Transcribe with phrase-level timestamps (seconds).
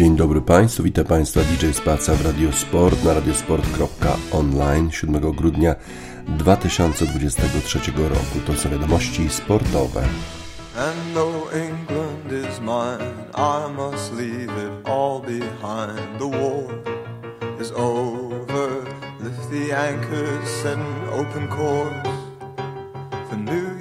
[0.00, 5.74] Dzień dobry Państwu, witam Państwa DJ Spaca w Radiosport na radiosport.online 7 grudnia
[6.28, 8.40] 2023 roku.
[8.46, 10.00] To są wiadomości sportowe.
[10.76, 16.18] And though England is mine, I must leave it all behind.
[16.18, 16.74] The war
[17.60, 18.70] is over,
[19.24, 20.64] lift the anchors,
[21.12, 22.19] open course.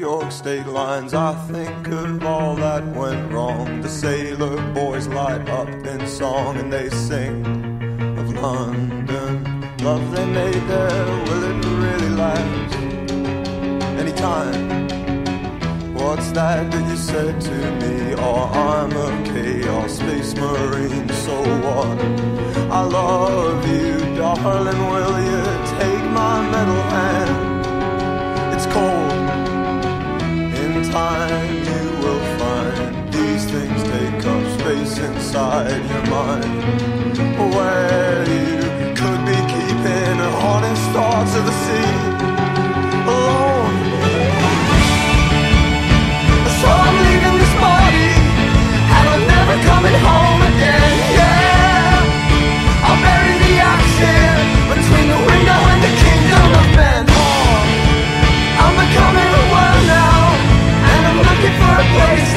[0.10, 3.82] York state lines, I think of all that went wrong.
[3.82, 7.46] The sailor boys light up in song and they sing
[8.18, 9.34] of London.
[9.88, 12.76] Love they made there, will it really last?
[14.02, 14.58] Anytime.
[15.94, 18.16] What's that that you said to me?
[18.18, 21.36] Oh, I'm a chaos space marine, so
[21.66, 22.00] what?
[22.80, 24.82] I love you, darling.
[24.92, 25.44] Will you
[25.78, 28.56] take my metal hand?
[28.56, 29.09] It's cold
[30.92, 33.14] time you will find.
[33.14, 36.46] These things take up space inside your mind.
[37.56, 42.19] Where you could be keeping honest thoughts of the sea
[61.98, 62.29] praise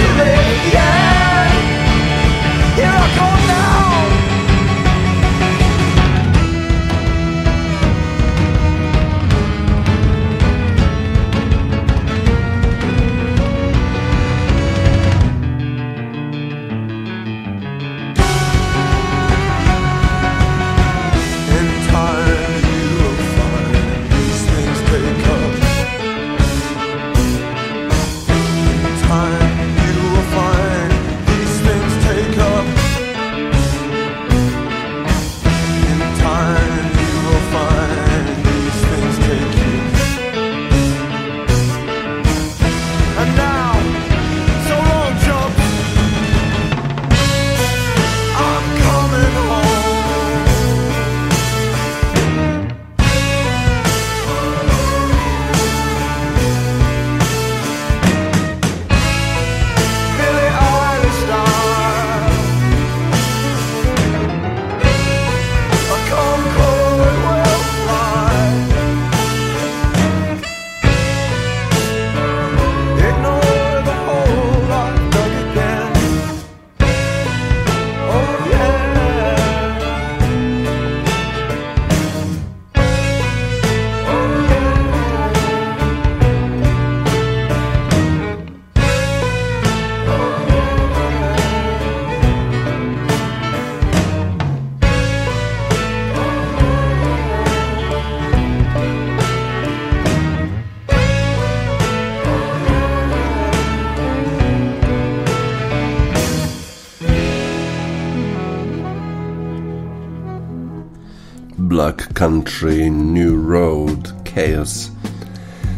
[112.22, 114.90] Country, New Road, Chaos,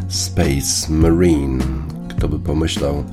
[0.08, 1.64] Space Marine.
[2.08, 3.04] Kto by pomyślał,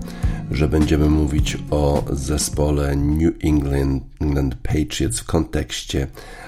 [0.52, 6.08] że będziemy mówić o zespole New England, England Patriots w kontekście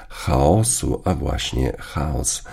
[0.09, 2.43] chaosu, a właśnie chaos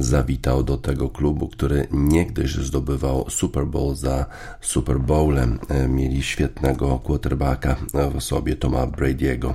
[0.00, 4.26] zawitał do tego klubu, który niegdyś zdobywał Super Bowl za
[4.60, 5.58] Super Bowlem.
[5.68, 7.76] E, mieli świetnego quarterbacka
[8.14, 9.54] w sobie Toma Brady'ego.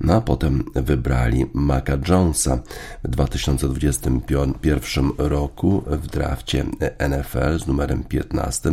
[0.00, 2.58] No a potem wybrali Maca Jonesa
[3.04, 6.64] w 2021 roku w drafcie
[7.08, 8.70] NFL z numerem 15.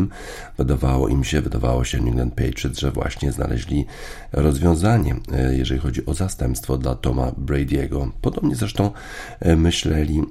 [0.58, 3.86] Wydawało im się, wydawało się New England Patriots, że właśnie znaleźli
[4.32, 8.10] rozwiązanie, e, jeżeli chodzi o zastępstwo dla Toma Brady'ego.
[8.22, 8.92] Podobnie zresztą
[9.40, 10.24] e, myśleli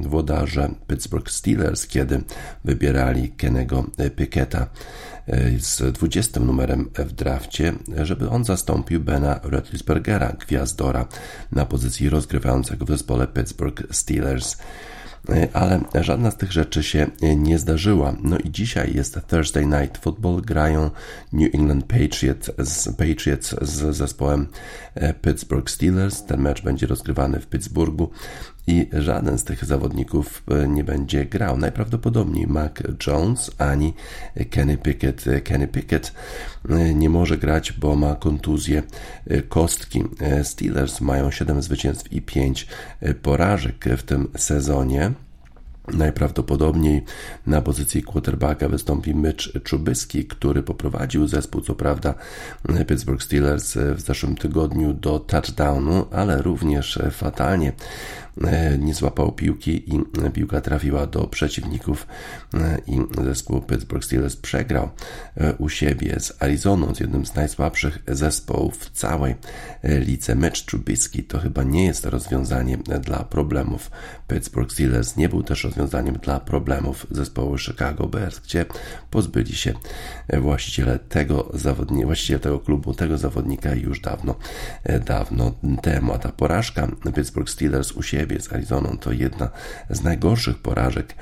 [0.00, 2.22] włodarze Pittsburgh Steelers, kiedy
[2.64, 3.84] wybierali Kennego
[4.16, 4.66] Picketa
[5.26, 7.72] e, z 20 numerem w drafcie,
[8.02, 11.06] żeby on zastąpił Bena Roethlisbergera, gwiazdora
[11.52, 14.56] na pozycji rozgrywającego w zespole Pittsburgh Steelers.
[15.28, 17.06] E, ale żadna z tych rzeczy się
[17.36, 18.16] nie zdarzyła.
[18.22, 20.90] No i dzisiaj jest Thursday Night Football, grają
[21.32, 24.46] New England Patriots z, Patriots z zespołem
[24.94, 26.24] e, Pittsburgh Steelers.
[26.24, 28.10] Ten mecz będzie rozgrywany w Pittsburghu
[28.66, 31.56] i żaden z tych zawodników e, nie będzie grał.
[31.56, 32.72] Najprawdopodobniej Mac
[33.06, 33.94] Jones ani
[34.50, 35.24] Kenny Pickett.
[35.44, 36.12] Kenny Pickett
[36.68, 38.82] e, nie może grać, bo ma kontuzję
[39.26, 40.04] e, kostki.
[40.42, 42.66] Steelers mają 7 zwycięstw i 5
[43.22, 45.12] porażek w tym sezonie.
[45.88, 47.04] Najprawdopodobniej
[47.46, 52.14] na pozycji quarterbacka wystąpi Mitch Trubisky, który poprowadził zespół, co prawda
[52.88, 57.72] Pittsburgh Steelers w zeszłym tygodniu do touchdownu, ale również fatalnie
[58.31, 58.31] E,
[58.78, 60.00] nie złapał piłki i
[60.32, 62.06] piłka trafiła do przeciwników
[62.54, 64.90] e, i zespół Pittsburgh Steelers przegrał
[65.36, 69.34] e, u siebie z Arizoną, z jednym z najsłabszych zespołów w całej
[69.82, 70.34] lidze.
[70.34, 73.90] Mecz Trubisky to chyba nie jest rozwiązanie dla problemów
[74.28, 75.16] Pittsburgh Steelers.
[75.16, 78.64] Nie był też rozwiązaniem dla problemów zespołu Chicago Bears, gdzie
[79.10, 79.72] pozbyli się
[80.38, 84.34] właściciele tego zawodnika, właściciele tego klubu, tego zawodnika już dawno,
[85.06, 86.12] dawno temu.
[86.12, 89.48] A ta porażka Pittsburgh Steelers u siebie siebie z Arizoną to jedna
[89.90, 91.14] z najgorszych porażek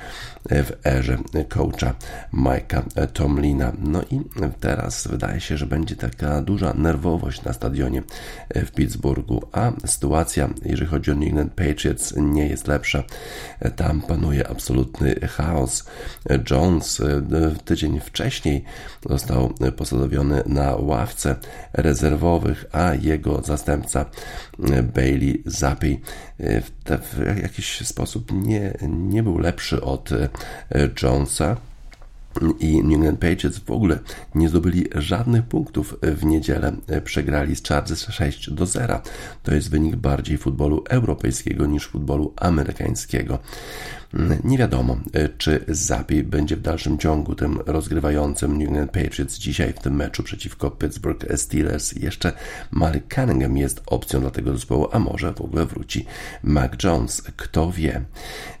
[0.49, 1.17] w erze
[1.49, 1.93] coacha
[2.33, 3.71] Mike'a Tomlina.
[3.83, 4.21] No i
[4.59, 8.03] teraz wydaje się, że będzie taka duża nerwowość na stadionie
[8.55, 13.03] w Pittsburghu, a sytuacja, jeżeli chodzi o New England Patriots, nie jest lepsza.
[13.75, 15.83] Tam panuje absolutny chaos.
[16.51, 17.01] Jones
[17.65, 18.63] tydzień wcześniej
[19.09, 21.35] został posadowiony na ławce
[21.73, 24.05] rezerwowych, a jego zastępca
[24.95, 26.01] Bailey Zappi
[26.39, 26.80] w
[27.41, 30.29] jakiś sposób nie, nie był lepszy od e,
[31.03, 31.57] Jonesa.
[32.59, 33.99] I New England Patriots w ogóle
[34.35, 36.71] nie zdobyli żadnych punktów w niedzielę.
[37.03, 39.01] Przegrali z Chargers 6 do 0.
[39.43, 43.39] To jest wynik bardziej futbolu europejskiego niż futbolu amerykańskiego.
[44.43, 49.73] Nie wiadomo, e, czy Zapi będzie w dalszym ciągu tym rozgrywającym New England Patriots dzisiaj
[49.73, 51.93] w tym meczu przeciwko Pittsburgh Steelers.
[51.95, 52.31] Jeszcze
[52.71, 56.05] Malik Cunningham jest opcją dla tego zespołu, a może w ogóle wróci
[56.43, 57.21] Mac Jones.
[57.21, 58.01] Kto wie.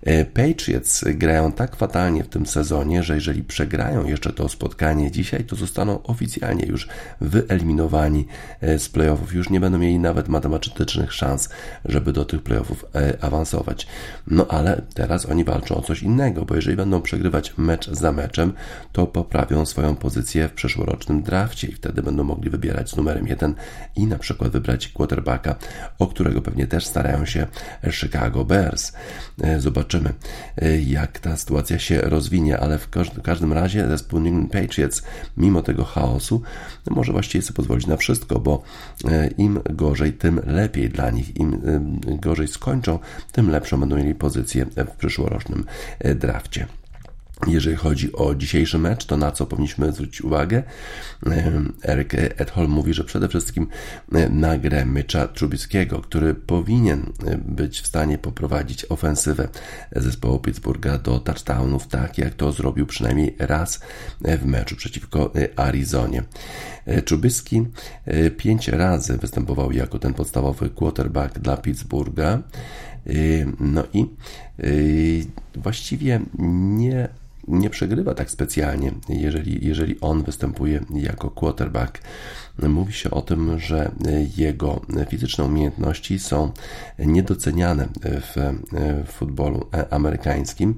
[0.01, 5.43] E, Patriots grają tak fatalnie w tym sezonie, że jeżeli przegrają jeszcze to spotkanie dzisiaj,
[5.43, 6.87] to zostaną oficjalnie już
[7.21, 8.27] wyeliminowani
[8.61, 9.33] e, z playoffów.
[9.33, 11.49] Już nie będą mieli nawet matematycznych szans,
[11.85, 12.85] żeby do tych playoffów
[13.21, 13.87] awansować.
[14.27, 18.11] No ale teraz oni oni walczą o coś innego, bo jeżeli będą przegrywać mecz za
[18.11, 18.53] meczem,
[18.91, 23.55] to poprawią swoją pozycję w przyszłorocznym drafcie i wtedy będą mogli wybierać z numerem 1
[23.95, 25.55] i na przykład wybrać quarterbacka,
[25.99, 27.47] o którego pewnie też starają się
[27.91, 28.91] Chicago Bears.
[29.41, 30.13] E, zobaczymy,
[30.57, 32.89] e, jak ta sytuacja się rozwinie, ale w
[33.23, 35.03] każdym razie zespół New England Patriots,
[35.37, 36.41] mimo tego chaosu,
[36.89, 38.63] może właściwie sobie pozwolić na wszystko, bo
[39.05, 41.37] e, im gorzej, tym lepiej dla nich.
[41.37, 41.61] Im
[42.21, 42.99] gorzej skończą,
[43.31, 45.65] tym lepszą będą mieli pozycję w przyszłorocznym rocznym
[45.99, 46.67] e, drafcie.
[47.47, 50.63] Jeżeli chodzi o dzisiejszy mecz, to na co powinniśmy zwrócić uwagę?
[51.85, 53.67] Erik Edholm mówi, że przede wszystkim
[54.29, 57.13] na grę Mycza Trubickiego, który powinien
[57.45, 59.47] być w stanie poprowadzić ofensywę
[59.95, 63.79] zespołu Pittsburgha do touchdownów, tak jak to zrobił przynajmniej raz
[64.21, 66.23] w meczu przeciwko Arizonie.
[67.05, 67.65] Trubisky
[68.37, 72.39] pięć razy występował jako ten podstawowy quarterback dla Pittsburgha.
[73.59, 74.05] No i
[75.55, 77.09] właściwie nie
[77.47, 82.01] nie przegrywa tak specjalnie, jeżeli, jeżeli on występuje jako quarterback.
[82.59, 83.91] Mówi się o tym, że
[84.37, 86.51] jego fizyczne umiejętności są
[86.99, 88.53] niedoceniane w
[89.11, 90.75] futbolu amerykańskim.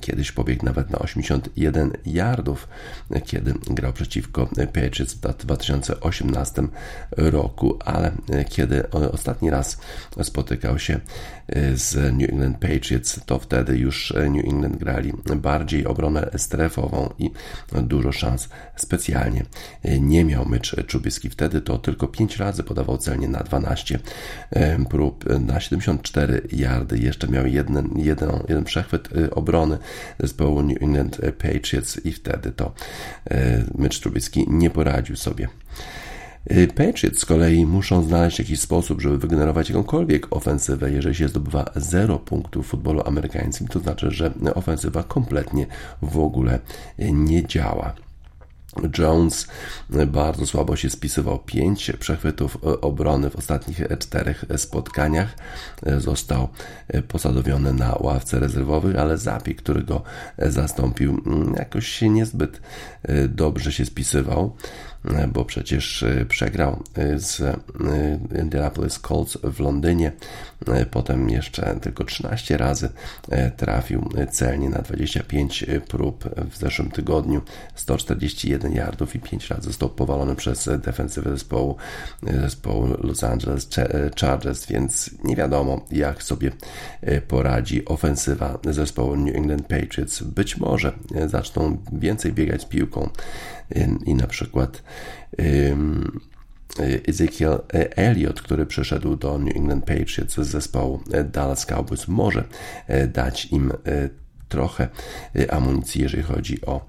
[0.00, 2.68] Kiedyś pobiegł nawet na 81 yardów,
[3.24, 6.62] kiedy grał przeciwko Patriots w 2018
[7.10, 8.12] roku, ale
[8.48, 9.78] kiedy ostatni raz
[10.22, 11.00] spotykał się
[11.74, 17.30] z New England Patriots, to wtedy już New England grali bardziej obronę strefową i
[17.82, 19.44] dużo szans specjalnie
[20.00, 20.74] nie miał Mitch
[21.30, 23.98] Wtedy to tylko 5 razy podawał celnie na 12
[24.90, 26.98] prób, na 74 yardy.
[26.98, 29.78] Jeszcze miał jeden, jeden, jeden przechwyt y, obrony
[30.18, 32.72] zespołu New England Patriots i wtedy to
[33.30, 33.34] y,
[33.74, 35.48] Mitch Trubisky nie poradził sobie.
[36.50, 40.92] Y, Patriots z kolei muszą znaleźć jakiś sposób, żeby wygenerować jakąkolwiek ofensywę.
[40.92, 45.66] Jeżeli się zdobywa 0 punktów w futbolu amerykańskim, to znaczy, że ofensywa kompletnie
[46.02, 46.58] w ogóle
[46.98, 48.05] nie działa.
[48.98, 49.46] Jones
[50.06, 51.38] bardzo słabo się spisywał.
[51.38, 55.36] Pięć przechwytów obrony w ostatnich czterech spotkaniach.
[55.98, 56.48] Został
[57.08, 60.02] posadowiony na ławce rezerwowych, ale Zapi, który go
[60.38, 61.22] zastąpił,
[61.56, 62.60] jakoś się niezbyt
[63.28, 64.56] dobrze się spisywał
[65.28, 66.82] bo przecież przegrał
[67.16, 67.42] z
[68.42, 70.12] Indianapolis Colts w Londynie.
[70.90, 72.88] Potem jeszcze tylko 13 razy
[73.56, 77.42] trafił celnie na 25 prób w zeszłym tygodniu.
[77.74, 81.76] 141 1 yardów i 5 razy został powalony przez defensywę zespołu,
[82.22, 83.68] zespołu Los Angeles
[84.20, 86.50] Chargers, więc nie wiadomo jak sobie
[87.28, 90.22] poradzi ofensywa zespołu New England Patriots.
[90.22, 90.92] Być może
[91.26, 93.10] zaczną więcej biegać z piłką
[94.06, 94.82] i na przykład
[97.08, 97.58] Ezekiel
[97.96, 101.00] Elliott, który przyszedł do New England Patriots z zespołu
[101.32, 102.44] Dallas Cowboys, może
[102.86, 103.72] e, dać im
[104.48, 104.88] trochę
[105.50, 106.86] amunicji, jeżeli chodzi o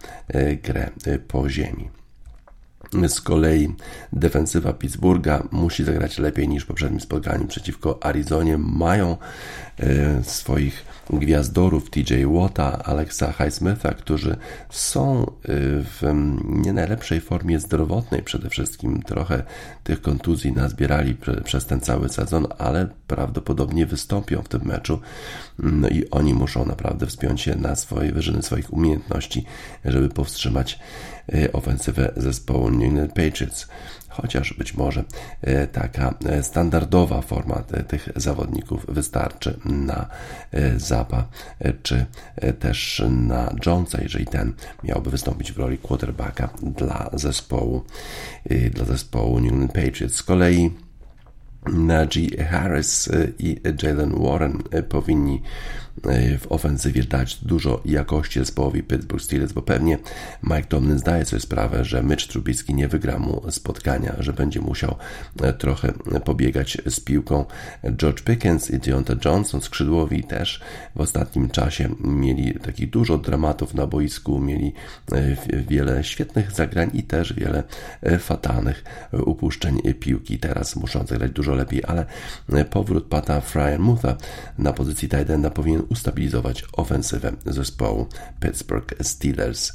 [0.64, 0.90] grę
[1.28, 1.90] po ziemi.
[3.08, 3.76] Z kolei
[4.14, 8.58] defensywa Pittsburgha musi zagrać lepiej niż w poprzednim spotkaniu przeciwko Arizonie.
[8.58, 9.18] Mają
[9.80, 14.38] e, swoich gwiazdorów TJ Watta, Alexa Highsmitha, którzy
[14.70, 15.28] są e,
[15.84, 16.02] w
[16.46, 19.02] nie najlepszej formie zdrowotnej przede wszystkim.
[19.02, 19.44] Trochę
[19.84, 25.00] tych kontuzji nazbierali przez ten cały sezon, ale prawdopodobnie wystąpią w tym meczu.
[25.60, 29.46] No i oni muszą naprawdę wspiąć się na swoje wyżyny swoich umiejętności,
[29.86, 30.80] żeby powstrzymać
[31.54, 33.68] ofensywę zespołu New England Patriots
[34.10, 35.04] chociaż być może
[35.42, 37.56] e, taka e, standardowa forma
[37.88, 40.10] tych zawodników wystarczy na
[40.78, 41.28] Zapa
[41.84, 42.06] czy
[42.60, 44.54] też na Jonesa, jeżeli ten
[44.84, 47.86] miałby wystąpić w roli quarterbacka dla zespołu
[48.72, 50.16] dla zespołu New England Patriots.
[50.16, 50.72] Z kolei
[51.74, 55.42] Najee Harris i Jalen Warren powinni
[56.40, 59.98] w ofensywie dać dużo jakości zespołowi Pittsburgh Steelers, bo pewnie
[60.44, 64.96] Mike Tomlin zdaje sobie sprawę, że Mitch Trubisky nie wygra mu spotkania, że będzie musiał
[65.42, 65.94] e, trochę
[66.26, 67.46] pobiegać z piłką.
[67.92, 70.62] George Pickens i Deontay Johnson, skrzydłowi też
[70.96, 74.74] w ostatnim czasie mieli takich dużo dramatów na boisku, mieli
[75.12, 75.36] e,
[75.68, 77.64] wiele świetnych zagrań i też wiele
[78.02, 78.84] e, fatalnych
[79.26, 80.40] upuszczeń piłki.
[80.40, 82.06] Teraz muszą zagrać dużo lepiej, ale
[82.66, 84.16] powrót Pata Fryermutha
[84.58, 88.08] na pozycji tight enda powinien ustabilizować ofensywę zespołu
[88.40, 89.74] Pittsburgh Steelers.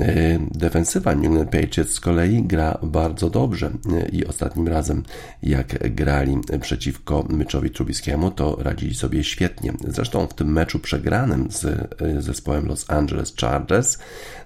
[0.00, 5.02] E, defensywa New England Patriots z kolei gra bardzo dobrze e, i ostatnim razem
[5.42, 9.72] jak grali przeciwko Mitchowi Trubiskiemu to radzili sobie świetnie.
[9.88, 11.86] Zresztą w tym meczu przegranym z e,
[12.22, 13.98] zespołem Los Angeles Chargers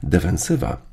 [0.03, 0.92] defensywa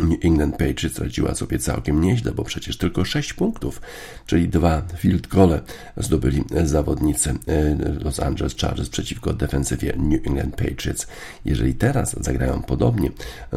[0.00, 3.80] New England Patriots radziła sobie całkiem nieźle, bo przecież tylko 6 punktów,
[4.26, 5.60] czyli dwa field gole
[5.96, 7.34] zdobyli zawodnicy e,
[8.04, 11.06] Los Angeles Chargers przeciwko defensywie New England Patriots.
[11.44, 13.10] Jeżeli teraz zagrają podobnie,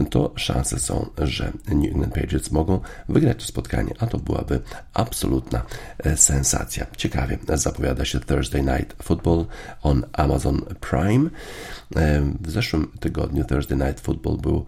[0.10, 4.60] to szanse są, że New England Patriots mogą wygrać to spotkanie, a to byłaby
[4.94, 5.66] absolutna
[6.00, 6.86] e, sensacja.
[6.98, 9.46] Ciekawie zapowiada się Thursday Night Football
[9.84, 11.30] on Amazon Prime.
[11.96, 14.66] E, w zeszłym tygodniu Thursday Night Football był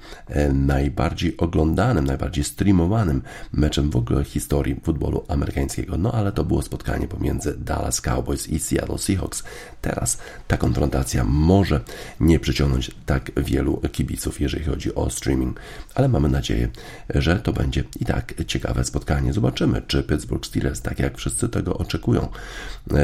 [0.53, 3.21] najbardziej oglądany oglądanym, najbardziej streamowanym
[3.53, 5.97] meczem w ogóle historii futbolu amerykańskiego.
[5.97, 9.43] No ale to było spotkanie pomiędzy Dallas Cowboys i Seattle Seahawks.
[9.85, 11.81] Teraz ta konfrontacja może
[12.19, 15.59] nie przyciągnąć tak wielu kibiców, jeżeli chodzi o streaming,
[15.95, 16.69] ale mamy nadzieję,
[17.09, 19.33] że to będzie i tak ciekawe spotkanie.
[19.33, 22.27] Zobaczymy, czy Pittsburgh Steelers, tak jak wszyscy tego oczekują,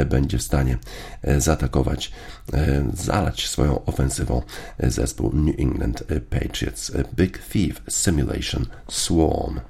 [0.06, 0.78] będzie w stanie
[1.38, 2.12] zaatakować,
[2.94, 4.42] zalać swoją ofensywą
[4.78, 6.92] zespół New England Patriots.
[7.14, 9.60] Big Thief Simulation swarm.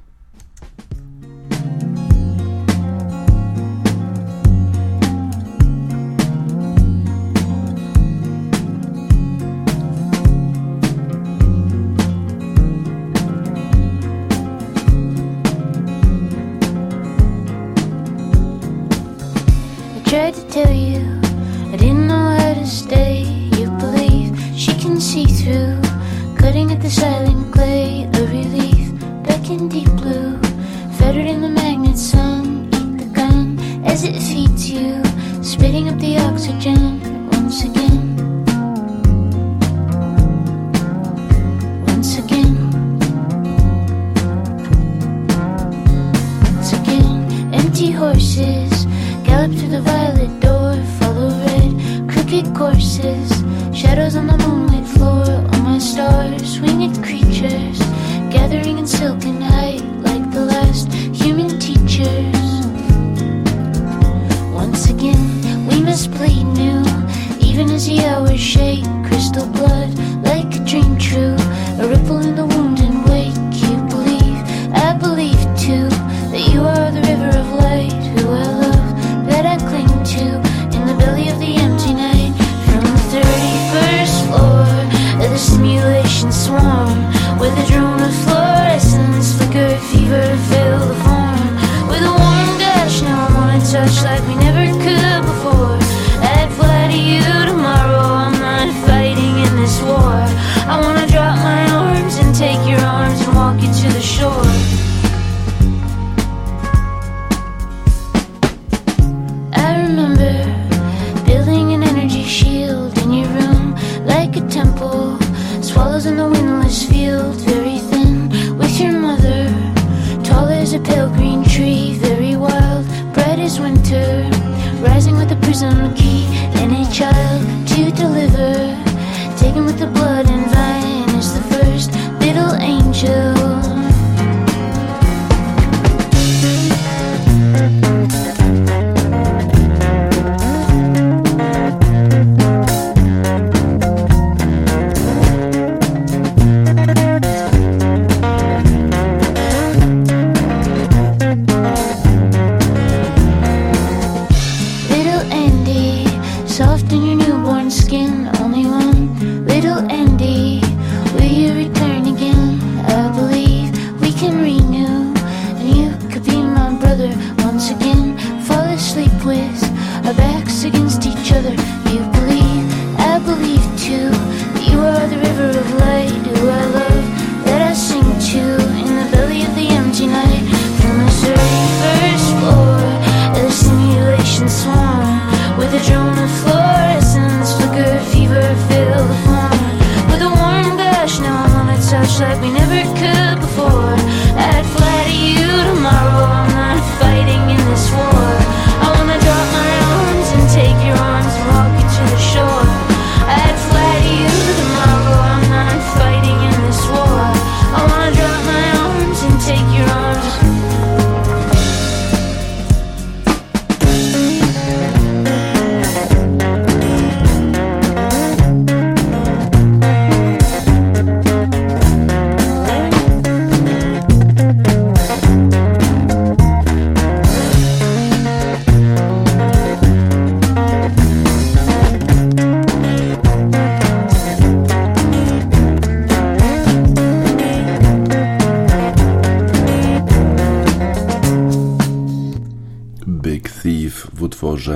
[116.06, 116.41] In the windless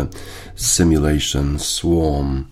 [0.04, 0.06] utworze
[0.56, 2.44] Simulation Swarm.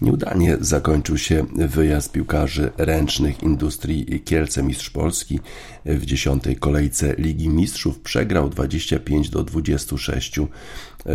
[0.00, 5.40] Nieudanie zakończył się wyjazd piłkarzy ręcznych Industrii Kielce Mistrz Polski.
[5.84, 10.40] W dziesiątej kolejce Ligi Mistrzów przegrał 25 do 26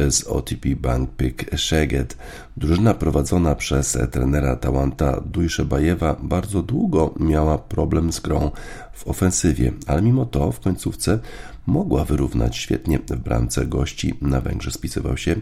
[0.10, 2.17] z OTP Bank Pick Szeged.
[2.58, 8.52] Drużyna prowadzona przez trenera Tałanta Dujszebajewa bardzo długo miała problem z grą
[8.93, 11.19] w ofensywie, ale mimo to w końcówce
[11.65, 14.13] mogła wyrównać świetnie w bramce gości.
[14.21, 15.36] Na Węgrzech spisywał się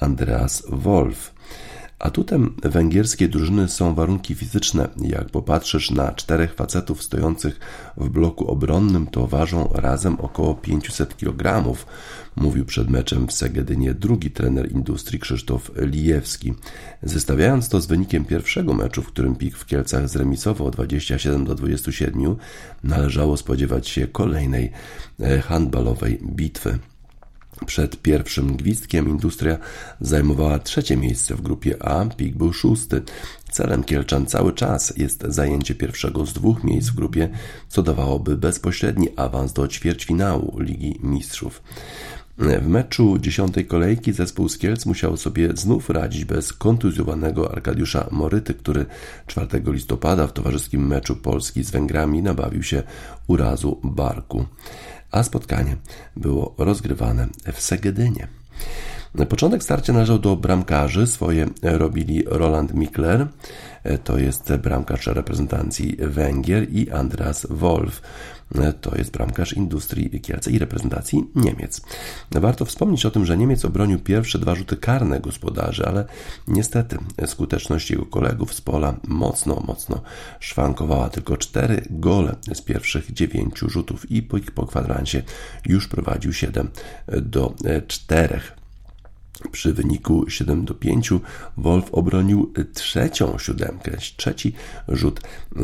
[0.00, 1.37] Andreas Wolf.
[1.98, 4.88] Atutem węgierskiej drużyny są warunki fizyczne.
[5.00, 7.60] Jak popatrzysz na czterech facetów stojących
[7.96, 11.64] w bloku obronnym, to ważą razem około 500 kg,
[12.36, 16.54] mówił przed meczem w Segedynie drugi trener Industrii Krzysztof Lijewski.
[17.02, 22.36] Zestawiając to z wynikiem pierwszego meczu, w którym PIK w Kielcach zremisował 27 do 27,
[22.84, 24.72] należało spodziewać się kolejnej
[25.20, 26.78] e, handbalowej bitwy.
[27.66, 29.58] Przed pierwszym gwizdkiem Industria
[30.00, 33.02] zajmowała trzecie miejsce w grupie A, PIK był szósty.
[33.50, 37.28] Celem Kielczan cały czas jest zajęcie pierwszego z dwóch miejsc w grupie,
[37.68, 41.62] co dawałoby bezpośredni awans do ćwierćfinału Ligi Mistrzów.
[42.38, 48.54] W meczu dziesiątej kolejki zespół z Kielc musiał sobie znów radzić bez kontuzjowanego Arkadiusza Moryty,
[48.54, 48.86] który
[49.26, 52.82] 4 listopada w towarzyskim meczu Polski z Węgrami nabawił się
[53.26, 54.46] urazu barku
[55.10, 55.76] a spotkanie
[56.16, 58.28] było rozgrywane w Segedynie.
[59.28, 61.06] Początek starcia należał do bramkarzy.
[61.06, 63.26] Swoje robili Roland Mikler,
[64.04, 68.02] to jest bramkarz reprezentacji Węgier i Andreas Wolf
[68.80, 71.80] to jest bramkarz Industrii Kielce i reprezentacji Niemiec.
[72.30, 76.04] Warto wspomnieć o tym, że Niemiec obronił pierwsze dwa rzuty karne gospodarzy, ale
[76.48, 80.02] niestety skuteczność jego kolegów z pola mocno, mocno
[80.40, 81.08] szwankowała.
[81.08, 85.22] Tylko cztery gole z pierwszych dziewięciu rzutów i po, po kwadransie
[85.66, 86.68] już prowadził 7
[87.22, 87.54] do
[87.86, 88.40] 4.
[89.52, 91.10] Przy wyniku 7 do 5
[91.56, 94.52] Wolf obronił trzecią siódemkę, trzeci
[94.88, 95.20] rzut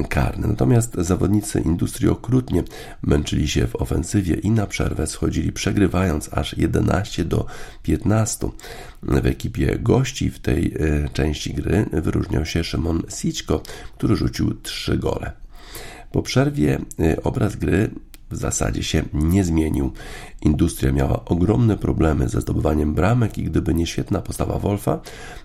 [0.08, 0.48] karny.
[0.48, 2.64] Natomiast zawodnicy Industrii okrutnie
[3.02, 7.46] męczyli się w ofensywie i na przerwę schodzili przegrywając aż 11 do
[7.82, 8.48] 15.
[9.02, 13.62] W ekipie gości w tej e, części gry wyróżniał się Szymon Sićko,
[13.96, 15.32] który rzucił trzy gole.
[16.12, 17.90] Po przerwie e, obraz gry
[18.34, 19.92] w zasadzie się nie zmienił.
[20.42, 25.00] Industria miała ogromne problemy ze zdobywaniem bramek i gdyby nie świetna postawa Wolfa,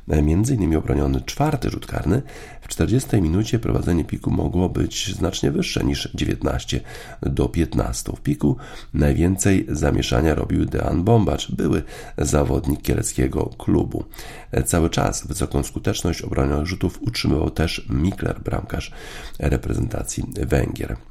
[0.09, 2.21] e, innymi obroniony czwarty rzut karny,
[2.61, 6.81] w 40 minucie prowadzenie piku mogło być znacznie wyższe niż 19
[7.21, 8.11] do 15.
[8.15, 8.57] W piku
[8.93, 11.83] najwięcej zamieszania robił Dean Bombacz, były
[12.17, 14.03] zawodnik kieleckiego klubu.
[14.51, 18.91] E, cały czas wysoką skuteczność obronionych rzutów utrzymywał też Mikler, bramkarz
[19.39, 21.08] reprezentacji Węgier.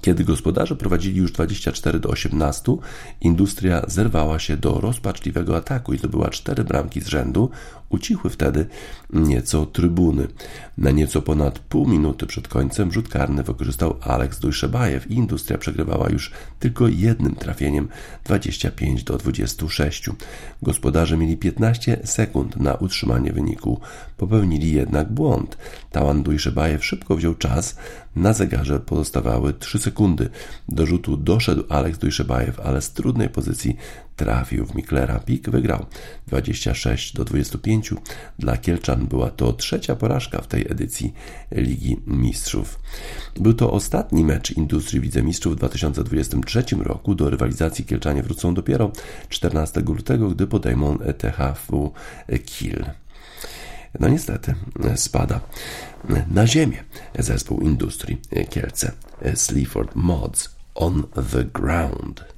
[0.00, 2.76] Kiedy gospodarze prowadzili już 24 do 18,
[3.20, 7.50] industria zerwała się do rozpaczliwego ataku i zdobyła cztery bramki z rzędu.
[7.88, 8.66] Ucichły wtedy
[9.12, 10.28] nieco trybuny.
[10.78, 16.08] Na nieco ponad pół minuty przed końcem rzut karny wykorzystał Aleks Dujszebajew i industria przegrywała
[16.10, 17.88] już tylko jednym trafieniem
[18.24, 20.10] 25 do 26.
[20.62, 23.80] Gospodarze mieli 15 sekund na utrzymanie wyniku.
[24.22, 25.56] Popełnili jednak błąd.
[25.90, 27.76] Tawan Dujszebajew szybko wziął czas.
[28.16, 30.28] Na zegarze pozostawały 3 sekundy.
[30.68, 33.76] Do rzutu doszedł Aleks Dujszebajew, ale z trudnej pozycji
[34.16, 35.18] trafił w Miklera.
[35.18, 35.86] Pik wygrał
[36.26, 37.94] 26 do 25.
[38.38, 41.14] Dla Kielczan była to trzecia porażka w tej edycji
[41.52, 42.80] Ligi Mistrzów.
[43.40, 47.14] Był to ostatni mecz Industrii Wicemistrzów w 2023 roku.
[47.14, 48.92] Do rywalizacji Kielczanie wrócą dopiero
[49.28, 51.92] 14 lutego, gdy podejmą THW
[52.44, 52.84] Kiel.
[54.00, 54.54] No niestety
[54.96, 55.40] spada
[56.30, 56.84] na ziemię
[57.18, 58.92] zespół Industrii Kielce
[59.34, 61.02] Sleaford Mods on
[61.32, 62.31] the ground.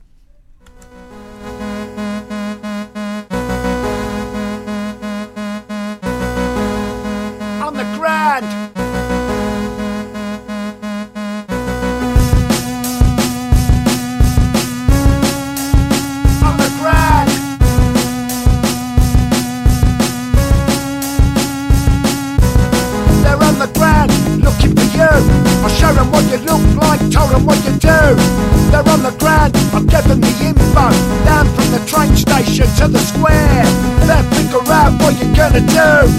[35.55, 36.11] Gonna do?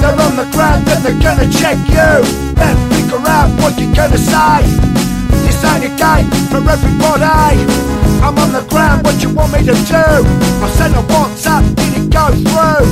[0.00, 2.12] They're on the ground and they're gonna check you.
[2.54, 4.98] Then figure out what you're gonna say.
[5.58, 7.58] Ain't a game for everybody.
[8.22, 10.06] I'm on the ground, what you want me to do?
[10.62, 12.86] I sent a WhatsApp, did it go through?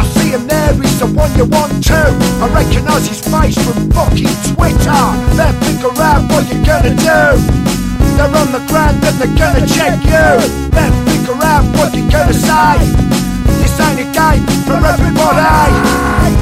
[0.00, 2.00] I see him there, he's the one you want to.
[2.40, 5.04] I recognise his face from fucking Twitter.
[5.36, 7.20] Then figure out what you're gonna do.
[8.16, 10.32] They're on the ground and they're gonna check you.
[10.72, 13.12] Then figure out what you're gonna say.
[13.84, 16.41] Ain't a game for everybody.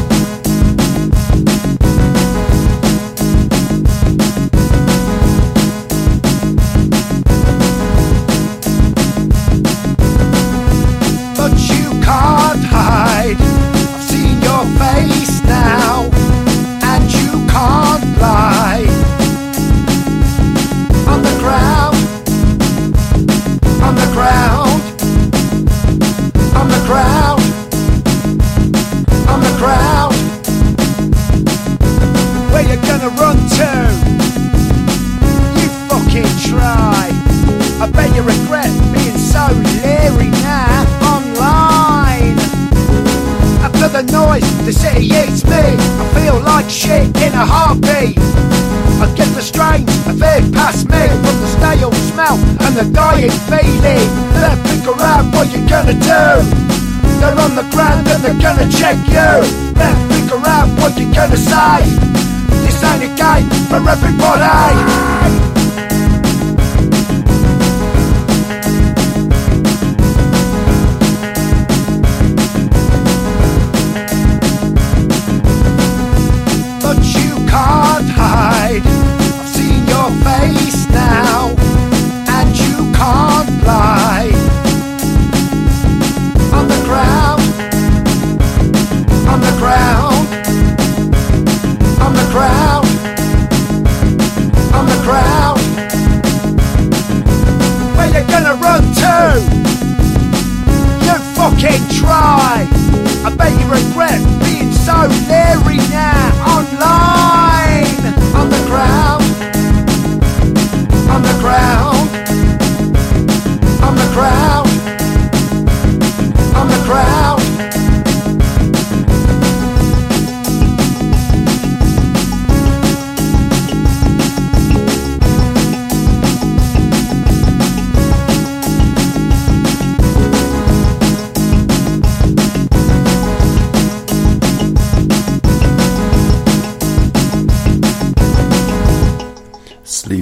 [63.89, 65.50] Everybody.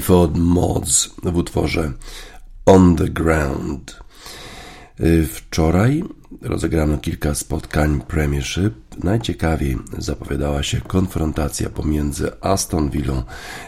[0.08, 1.92] Sleaford Mods w utworze
[2.66, 4.00] On the Ground.
[5.00, 6.04] Y, Wczoraj
[6.42, 8.74] rozegrano kilka spotkań Premiership.
[9.04, 13.22] Najciekawiej zapowiadała się konfrontacja pomiędzy Aston Villą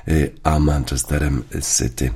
[0.09, 1.42] y, a Manchesterem
[1.79, 2.11] City.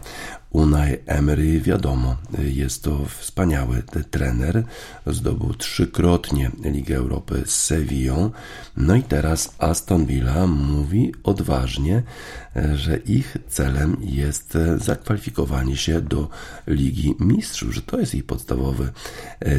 [0.50, 4.64] Unai Emery, wiadomo, y, jest to wspaniały trener.
[5.06, 8.30] Zdobył trzykrotnie Ligę Europy z Sevillą.
[8.76, 12.02] No i teraz Aston Villa mówi odważnie,
[12.74, 16.28] że ich celem jest zakwalifikowanie się do
[16.66, 18.92] Ligi Mistrzów, że to jest ich podstawowy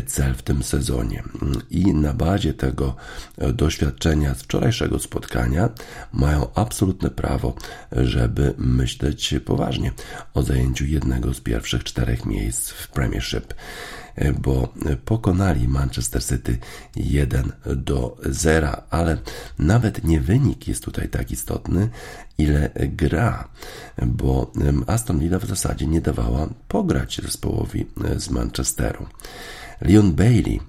[0.06, 1.24] cel w tym sezonie.
[1.70, 2.96] I na bazie tego
[3.54, 5.70] doświadczenia z wczorajszego spotkania
[6.14, 7.56] mają absolutne prawo,
[7.92, 9.92] żeby myśleć poważnie
[10.34, 13.54] o zajęciu jednego z pierwszych czterech miejsc w Premiership,
[14.40, 14.74] bo
[15.06, 16.58] pokonali Manchester City
[16.96, 19.18] 1 do 0, ale
[19.60, 21.90] nawet nie wynik jest tutaj tak istotny,
[22.38, 23.48] ile gra,
[24.06, 24.52] bo
[24.88, 27.86] Aston Villa w zasadzie nie dawała pograć zespołowi
[28.18, 29.08] z Manchesteru.
[29.82, 30.60] Leon Bailey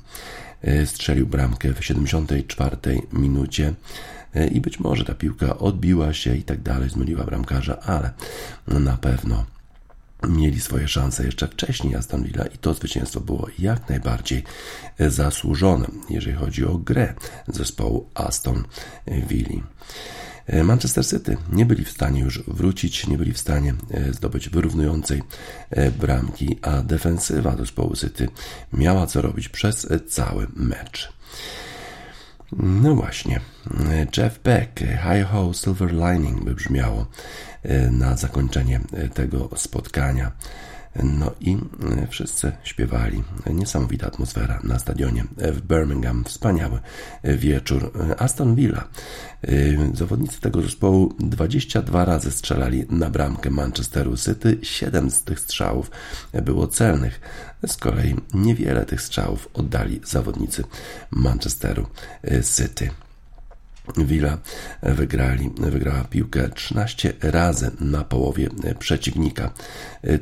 [0.85, 2.77] strzelił bramkę w 74
[3.13, 3.75] minucie
[4.51, 8.11] i być może ta piłka odbiła się i tak dalej, zmyliła bramkarza, ale
[8.67, 9.45] na pewno
[10.27, 14.43] mieli swoje szanse jeszcze wcześniej Aston Villa i to zwycięstwo było jak najbardziej
[14.99, 17.15] zasłużone, jeżeli chodzi o grę
[17.49, 18.65] zespołu Aston
[19.07, 19.63] Villa.
[20.65, 23.75] Manchester City nie byli w stanie już wrócić, nie byli w stanie
[24.11, 25.23] zdobyć wyrównującej
[25.99, 28.29] bramki, a defensywa zespołu City
[28.73, 31.13] miała co robić przez cały mecz.
[32.53, 33.41] No właśnie,
[34.17, 37.07] Jeff Beck, Hi Ho Silver Lining by brzmiało
[37.91, 38.81] na zakończenie
[39.15, 40.33] tego spotkania.
[41.03, 41.57] No i
[42.09, 43.23] wszyscy śpiewali.
[43.51, 46.25] Niesamowita atmosfera na stadionie w Birmingham.
[46.25, 46.79] Wspaniały
[47.25, 47.93] wieczór.
[48.19, 48.89] Aston Villa.
[49.95, 54.59] Zawodnicy tego zespołu 22 razy strzelali na bramkę Manchesteru City.
[54.63, 55.91] 7 z tych strzałów
[56.43, 57.21] było celnych.
[57.67, 60.65] Z kolei niewiele tych strzałów oddali zawodnicy
[61.11, 61.87] Manchesteru
[62.57, 62.91] City.
[63.97, 64.39] Villa
[64.83, 69.51] wygrali, wygrała piłkę 13 razy na połowie przeciwnika.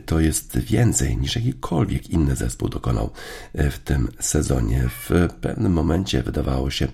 [0.07, 3.11] To jest więcej niż jakikolwiek inny zespół dokonał
[3.55, 4.89] w tym sezonie.
[4.89, 6.89] W pewnym momencie wydawało się,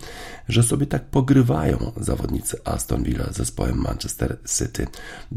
[0.49, 4.87] że sobie tak pogrywają zawodnicy Aston Villa z zespołem Manchester City.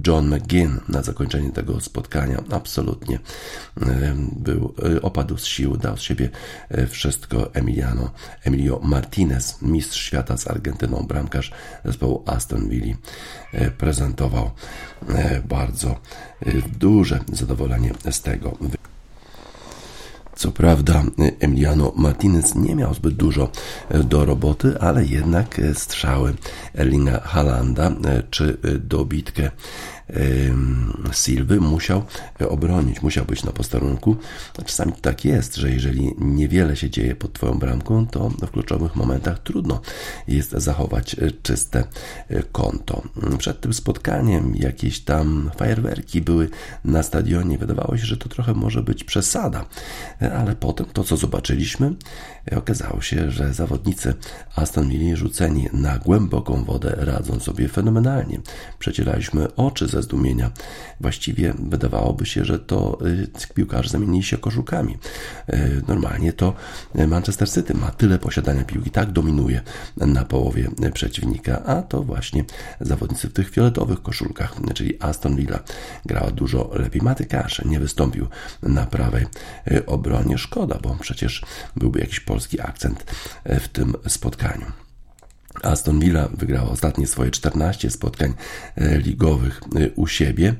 [0.08, 3.19] John McGinn na zakończenie tego spotkania absolutnie
[4.32, 6.30] był, opadł z sił, dał z siebie
[6.89, 8.12] wszystko Emiliano,
[8.43, 11.52] Emilio Martinez, mistrz świata z Argentyną, bramkarz
[11.86, 12.96] zespołu Aston Villa,
[13.78, 14.52] prezentował
[15.50, 15.96] bardzo
[16.80, 18.58] duże zadowolenie z tego.
[20.36, 21.04] Co prawda
[21.40, 23.50] Emiliano Martinez nie miał zbyt dużo
[24.04, 26.34] do roboty, ale jednak strzały
[26.76, 27.92] Erlinga Halanda
[28.30, 29.52] czy dobitkę
[31.12, 32.04] Silwy musiał
[32.49, 34.15] obronić, musiał być na posterunku.
[34.65, 39.39] Czasami tak jest, że jeżeli niewiele się dzieje pod Twoją bramką, to w kluczowych momentach
[39.39, 39.82] trudno
[40.28, 41.84] jest zachować czyste
[42.52, 43.02] konto.
[43.38, 46.49] Przed tym spotkaniem jakieś tam fajerwerki były
[46.86, 47.58] na stadionie.
[47.58, 49.65] Wydawało się, że to trochę może być przesada,
[50.36, 51.93] ale potem to, co zobaczyliśmy,
[52.56, 54.13] okazało się, że zawodnicy
[54.56, 58.39] Aston Villa rzuceni na głęboką wodę radzą sobie fenomenalnie.
[58.80, 60.52] Przecieraliśmy oczy ze zdumienia.
[61.00, 64.98] Właściwie wydawałoby się, że to y, piłkarze zamienili się koszulkami.
[65.54, 66.54] Y, normalnie to
[67.08, 69.62] Manchester City ma tyle posiadania piłki, tak dominuje
[69.98, 72.44] na połowie przeciwnika, a to właśnie
[72.82, 75.60] zawodnicy w tych fioletowych koszulkach, czyli Aston Villa
[76.06, 77.02] grała dużo lepiej.
[77.02, 78.28] Maty Cash nie wystąpił
[78.63, 79.26] na prawej
[79.72, 80.38] y, obronie.
[80.38, 83.06] Szkoda, bo przecież byłby jakiś polski akcent
[83.46, 84.83] w tym spotkaniu.
[85.62, 88.34] Aston Villa wygrała ostatnie swoje 14 spotkań
[88.76, 90.56] e, ligowych e, u siebie.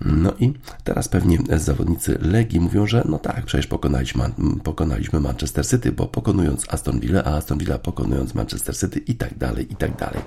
[0.00, 0.52] No i
[0.84, 4.24] teraz pewnie zawodnicy Legii mówią, że no tak, przecież pokonaliśmy,
[4.64, 9.38] pokonaliśmy Manchester City, bo pokonując Aston Villa, a Aston Villa pokonując Manchester City i tak
[9.38, 10.20] dalej, i tak dalej.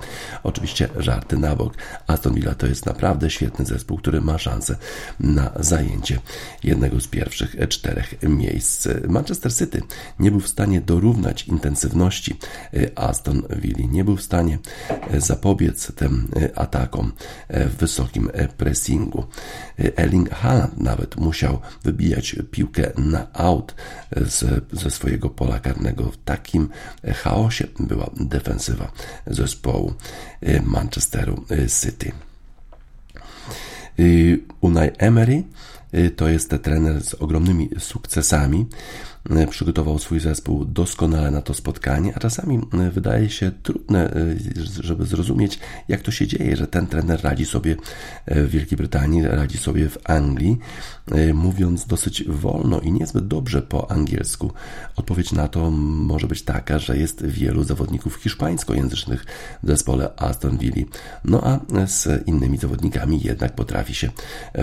[0.43, 1.73] Oczywiście żarty na bok.
[2.07, 4.75] Aston Villa to jest naprawdę świetny zespół, który ma szansę
[5.19, 6.19] na zajęcie
[6.63, 8.87] jednego z pierwszych czterech miejsc.
[9.07, 9.81] Manchester City
[10.19, 12.39] nie był w stanie dorównać intensywności
[12.95, 14.59] Aston Villa, nie był w stanie
[15.17, 17.11] zapobiec tym atakom
[17.49, 19.23] w wysokim pressingu.
[19.95, 23.75] Erling Haaland nawet musiał wybijać piłkę na out
[24.11, 26.11] z, ze swojego pola karnego.
[26.11, 26.69] W takim
[27.15, 28.91] chaosie była defensywa
[29.27, 29.93] zespołu
[30.63, 31.45] Manchesteru
[31.81, 32.11] City.
[34.61, 35.43] Unai Emery
[36.15, 38.65] to jest trener z ogromnymi sukcesami.
[39.29, 44.35] E, przygotował swój zespół doskonale na to spotkanie, a czasami e, wydaje się trudne, e,
[44.79, 47.75] żeby zrozumieć, jak to się dzieje, że ten trener radzi sobie
[48.27, 50.57] w Wielkiej Brytanii, radzi sobie w Anglii,
[51.33, 54.51] mówiąc dosyć wolno i niezbyt dobrze po angielsku.
[54.95, 59.25] Odpowiedź na to może być taka, że jest wielu zawodników hiszpańskojęzycznych
[59.63, 60.85] w zespole Aston Villa.
[61.25, 64.09] No a z innymi zawodnikami jednak potrafi się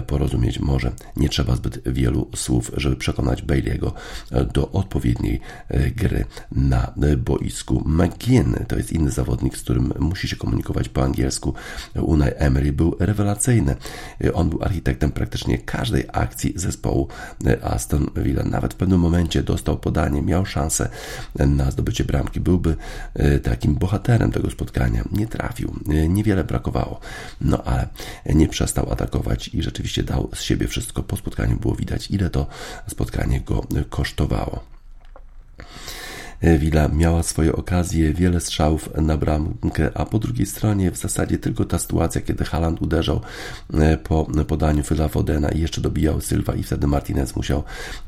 [0.06, 0.58] porozumieć.
[0.58, 3.92] Może nie trzeba zbyt wielu słów, żeby przekonać Bailey'ego
[4.54, 7.82] do odpowiedniej e, gry na e, boisku.
[7.86, 11.54] McGinn to jest inny zawodnik, z którym musi się komunikować po angielsku.
[11.94, 13.76] Unai Emery był rewelacyjny.
[14.24, 17.08] E, on był architektem praktycznie każdej akcji zespołu
[17.62, 18.42] Aston Villa.
[18.44, 20.88] Nawet w pewnym momencie dostał podanie, miał szansę
[21.38, 22.40] na zdobycie bramki.
[22.40, 22.76] Byłby
[23.42, 25.04] takim bohaterem tego spotkania.
[25.12, 25.74] Nie trafił,
[26.08, 27.00] niewiele brakowało.
[27.40, 27.88] No ale
[28.26, 31.02] nie przestał atakować i rzeczywiście dał z siebie wszystko.
[31.02, 32.46] Po spotkaniu było widać, ile to
[32.86, 34.33] spotkanie go kosztowało.
[34.34, 34.73] vowel.
[36.42, 41.64] Villa miała swoje okazje, wiele strzałów na bramkę, a po drugiej stronie w zasadzie tylko
[41.64, 43.20] ta sytuacja, kiedy Haaland uderzał
[43.74, 47.62] e, po podaniu Phila Fodena i jeszcze dobijał Silva i wtedy Martinez musiał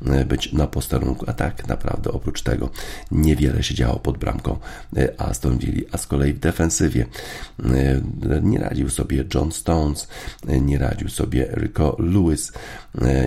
[0.05, 2.69] e, być na posterunku, a tak naprawdę oprócz tego
[3.11, 4.57] niewiele się działo pod bramką
[4.97, 7.05] e, Aston Villa, a z kolei w defensywie
[8.41, 10.07] nie radził sobie John Stones,
[10.61, 12.51] nie radził sobie Rico Lewis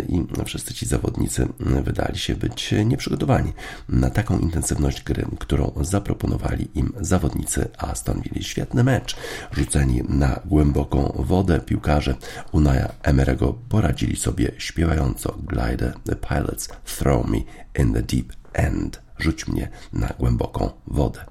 [0.09, 3.53] i wszyscy ci zawodnicy wydali się być nieprzygotowani
[3.89, 8.43] na taką intensywność gry, którą zaproponowali im zawodnicy Aston Villa.
[8.43, 9.17] Świetny mecz.
[9.53, 12.15] Rzuceni na głęboką wodę piłkarze
[12.53, 17.39] Unaja Emerego poradzili sobie śpiewająco Glide the Pilots Throw Me
[17.79, 19.03] in the Deep End.
[19.19, 21.30] Rzuć mnie na głęboką wodę.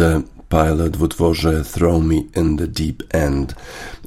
[0.00, 3.54] Elijah Pilot w utworze Throw Me in the Deep End.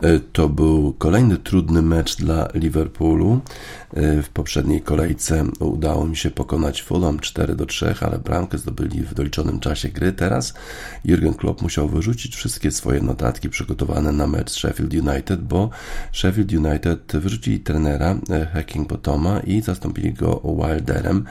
[0.01, 3.39] E, to był kolejny trudny mecz dla Liverpoolu.
[3.97, 9.01] E, w poprzedniej kolejce udało mi się pokonać Fulham 4 do 3, ale bramkę zdobyli
[9.01, 10.13] w doliczonym czasie gry.
[10.13, 10.53] Teraz
[11.05, 15.69] Jurgen Klopp musiał wyrzucić wszystkie swoje notatki przygotowane na mecz Sheffield United, bo
[16.13, 21.25] Sheffield United wyrzucili trenera e, Hacking Potoma i zastąpili go Wilderem,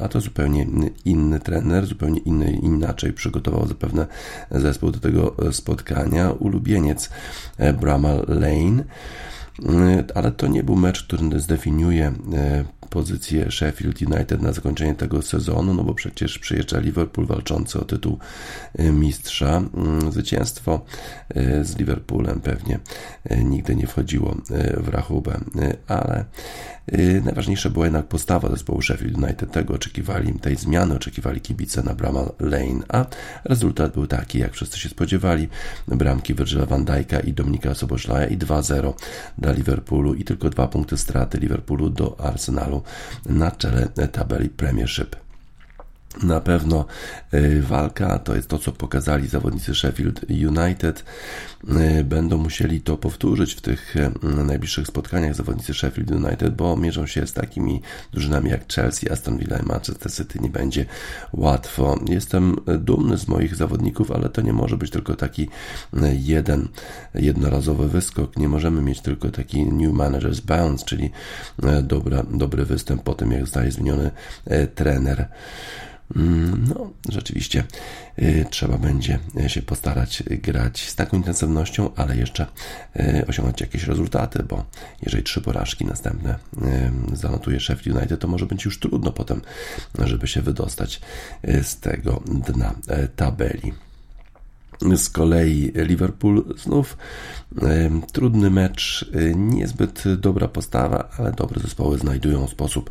[0.00, 0.66] a to zupełnie
[1.04, 4.06] inny trener, zupełnie inny, inaczej przygotował zapewne
[4.50, 6.30] zespół do tego spotkania.
[6.30, 7.10] Ulubieniec
[7.80, 8.84] Bramall Lane
[10.14, 15.74] ale to nie był mecz, który zdefiniuje e, pozycję Sheffield United na zakończenie tego sezonu,
[15.74, 18.18] no bo przecież przyjeżdża Liverpool walczący o tytuł
[18.74, 19.56] e, mistrza.
[19.56, 20.84] Mm, zwycięstwo
[21.28, 22.78] e, z Liverpoolem pewnie
[23.44, 24.36] nigdy nie wchodziło
[24.76, 25.40] w rachubę,
[25.86, 26.24] ale
[27.24, 29.52] najważniejsza była jednak postawa zespołu Sheffield United.
[29.52, 33.06] Tego oczekiwali, tej zmiany oczekiwali kibice na Bramall Lane, a
[33.44, 35.48] rezultat był taki, jak wszyscy się spodziewali.
[35.88, 38.92] Bramki Virgila van Dijk'a i Dominika Soboszlaja i 2-0
[39.38, 42.82] dla Liverpoolu i tylko dwa punkty straty Liverpoolu do Arsenalu
[43.26, 45.25] na czele tabeli Premiership.
[46.22, 46.84] Na pewno
[47.34, 51.04] y, walka to jest to, co pokazali zawodnicy Sheffield United.
[52.00, 54.10] Y, będą musieli to powtórzyć w tych y,
[54.44, 59.58] najbliższych spotkaniach zawodnicy Sheffield United, bo mierzą się z takimi drużynami jak Chelsea, Aston Villa
[59.58, 60.38] i Manchester City.
[60.38, 60.86] Nie będzie
[61.32, 62.00] łatwo.
[62.08, 65.48] Jestem dumny z moich zawodników, ale to nie może być tylko taki
[66.12, 66.68] jeden
[67.14, 68.36] jednorazowy wyskok.
[68.36, 71.10] Nie możemy mieć tylko taki new managers bounce, czyli
[71.82, 74.10] dobra, dobry występ po tym, jak zostaje zmieniony
[74.74, 75.28] trener.
[76.14, 77.64] Mm, no, rzeczywiście
[78.18, 82.46] y, trzeba będzie się postarać grać z taką intensywnością, ale jeszcze
[82.96, 84.64] y, osiągnąć jakieś rezultaty, bo
[85.02, 86.38] jeżeli trzy porażki następne
[87.12, 89.42] y, zanotuje Sheffield United, to może być już trudno potem,
[89.98, 91.00] żeby się wydostać
[91.62, 92.74] z tego dna
[93.16, 93.85] tabeli.
[94.96, 96.96] Z kolei Liverpool znów
[98.12, 102.90] trudny mecz, e, niezbyt dobra postawa, ale dobre zespoły znajdują sposób,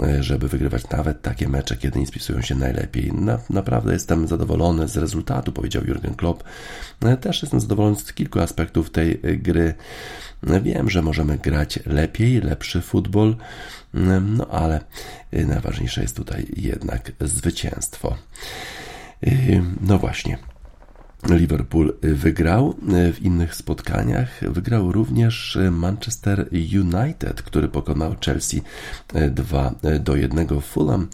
[0.00, 3.12] e, żeby wygrywać nawet takie mecze, kiedy nie spisują się najlepiej.
[3.12, 6.44] Na, naprawdę jestem zadowolony z rezultatu, powiedział Jurgen Klopp.
[7.04, 9.74] E, też jestem zadowolony z kilku aspektów tej gry.
[10.62, 13.36] Wiem, że możemy grać lepiej, lepszy futbol,
[14.20, 14.80] no ale
[15.32, 18.16] najważniejsze jest tutaj jednak zwycięstwo.
[19.80, 20.38] No właśnie.
[21.28, 22.74] Liverpool wygrał
[23.12, 24.52] w innych spotkaniach.
[24.52, 28.62] Wygrał również Manchester United, który pokonał Chelsea
[29.30, 30.60] 2 do 1.
[30.60, 31.08] Fulham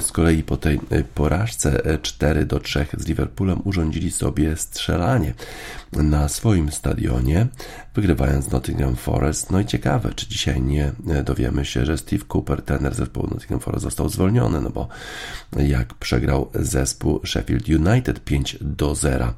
[0.00, 0.80] z kolei po tej
[1.14, 5.34] porażce 4 do 3 z Liverpoolem urządzili sobie strzelanie
[5.92, 7.46] na swoim stadionie,
[7.94, 9.50] wygrywając Nottingham Forest.
[9.50, 10.92] No i ciekawe, czy dzisiaj nie
[11.24, 14.88] dowiemy się, że Steve Cooper, trener zespołu Nottingham Forest, został zwolniony, no bo
[15.56, 19.34] jak przegrał zespół Sheffield United 5 do 0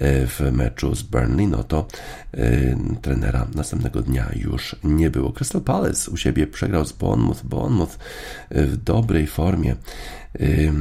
[0.00, 1.86] w meczu z Burnley, no to
[2.34, 5.32] y, trenera następnego dnia już nie było.
[5.32, 7.42] Crystal Palace u siebie przegrał z Bournemouth.
[7.44, 7.98] Bournemouth
[8.50, 9.76] w dobrej formie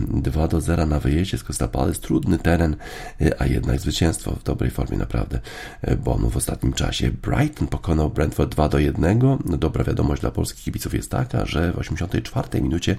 [0.08, 2.76] 2 do 0 na wyjeździe z Crystal Palace, trudny teren,
[3.22, 5.40] y, a jednak zwycięstwo w dobrej formie naprawdę
[5.88, 7.12] y, Bonu w ostatnim czasie.
[7.12, 9.20] Brighton pokonał Brentford 2 do 1.
[9.46, 12.96] Dobra wiadomość dla polskich kibiców jest taka, że w 84 minucie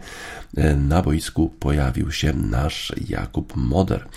[0.77, 4.09] na boisku pojawił się nasz Jakub Moder.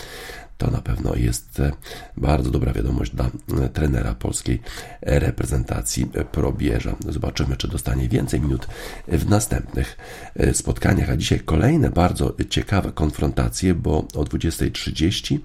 [0.62, 1.72] To na pewno jest e,
[2.18, 4.62] bardzo dobra wiadomość dla e, trenera polskiej
[5.02, 6.96] reprezentacji probierza.
[7.10, 8.68] Zobaczymy, czy dostanie więcej minut
[9.08, 9.98] w następnych
[10.36, 11.10] e, spotkaniach.
[11.10, 15.40] A dzisiaj kolejne bardzo ciekawe konfrontacje, bo o 20.30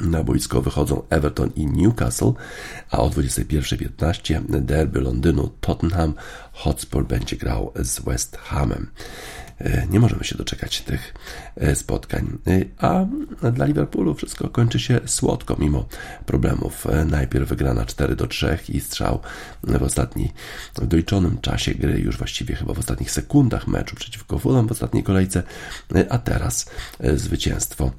[0.00, 2.32] na boisko wychodzą Everton i Newcastle,
[2.90, 6.14] a o 21.15 derby Londynu Tottenham
[6.52, 8.90] Hotspur będzie grał z West Hamem.
[9.60, 11.14] E, nie możemy się doczekać tych
[11.56, 12.38] e, spotkań.
[12.46, 13.06] E, a
[13.50, 15.88] dla Liverpoolu wszystko kończy się słodko, mimo
[16.26, 16.86] problemów.
[17.06, 19.20] Najpierw wygrana 4 do 3 i strzał
[19.64, 20.32] w ostatniej,
[20.74, 25.02] w doliczonym czasie gry, już właściwie chyba w ostatnich sekundach meczu przeciwko Fulham w ostatniej
[25.02, 25.42] kolejce,
[26.08, 26.70] a teraz
[27.14, 27.90] zwycięstwo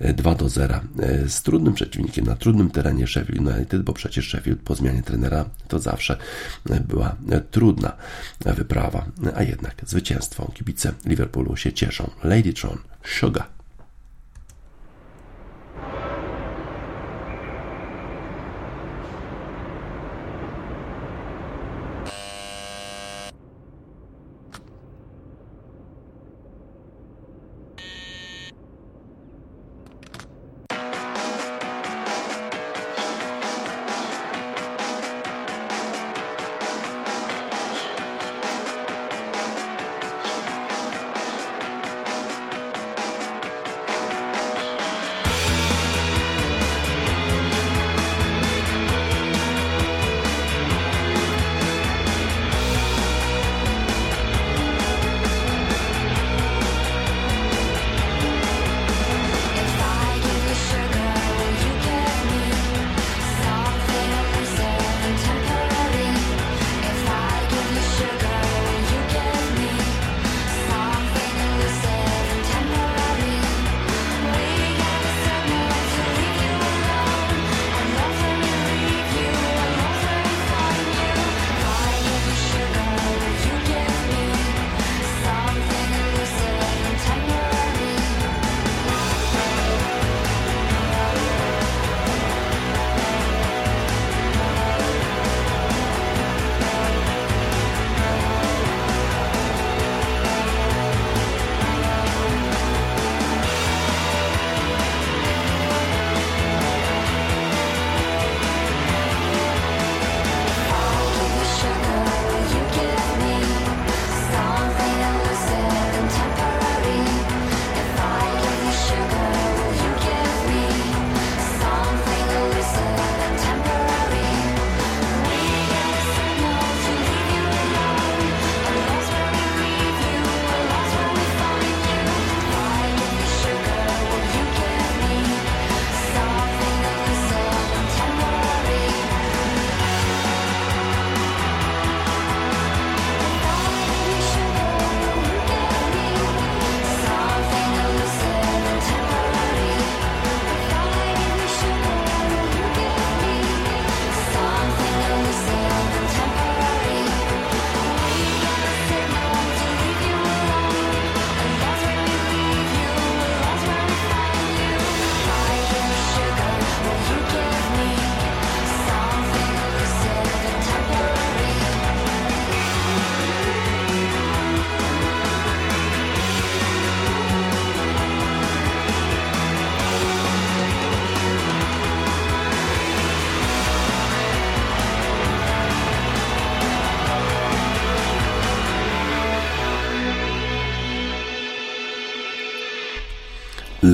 [0.00, 0.80] 2 do 0
[1.26, 5.78] z trudnym przeciwnikiem na trudnym terenie Sheffield United, bo przecież Sheffield po zmianie trenera to
[5.78, 6.16] zawsze
[6.88, 7.16] była
[7.50, 7.96] trudna
[8.40, 12.10] wyprawa, a jednak zwycięstwo kibice Liverpoolu się cieszą.
[12.24, 13.53] Ladytron, Sugar.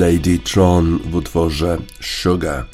[0.01, 2.65] Lady Tron w utworze Sugar.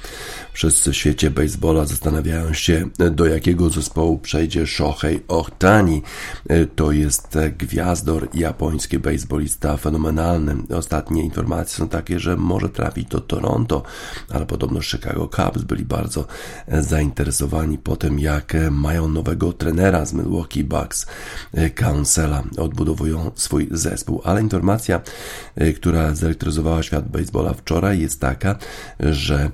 [0.53, 6.01] Wszyscy w świecie baseballa zastanawiają się, do jakiego zespołu przejdzie Shohei Ohtani.
[6.75, 10.55] To jest gwiazdor, japoński baseballista fenomenalny.
[10.75, 13.83] Ostatnie informacje są takie, że może trafić do Toronto,
[14.29, 16.25] ale podobno Chicago Cubs byli bardzo
[16.67, 21.05] zainteresowani po tym, jak mają nowego trenera z Milwaukee Bucks,
[21.75, 24.21] Councela, odbudowują swój zespół.
[24.23, 25.01] Ale informacja,
[25.75, 28.55] która zelektryzowała świat baseballa wczoraj jest taka,
[28.99, 29.51] że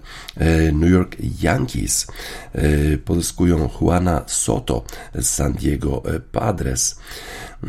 [0.74, 2.08] New York Yankees
[2.54, 4.84] e, pozyskują Juana Soto
[5.16, 6.83] z San Diego Padres.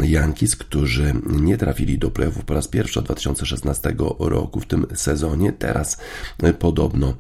[0.03, 5.53] Yankees, którzy nie trafili do playoffów po raz pierwszy od 2016 roku w tym sezonie.
[5.53, 5.99] Teraz
[6.43, 7.15] e, podobno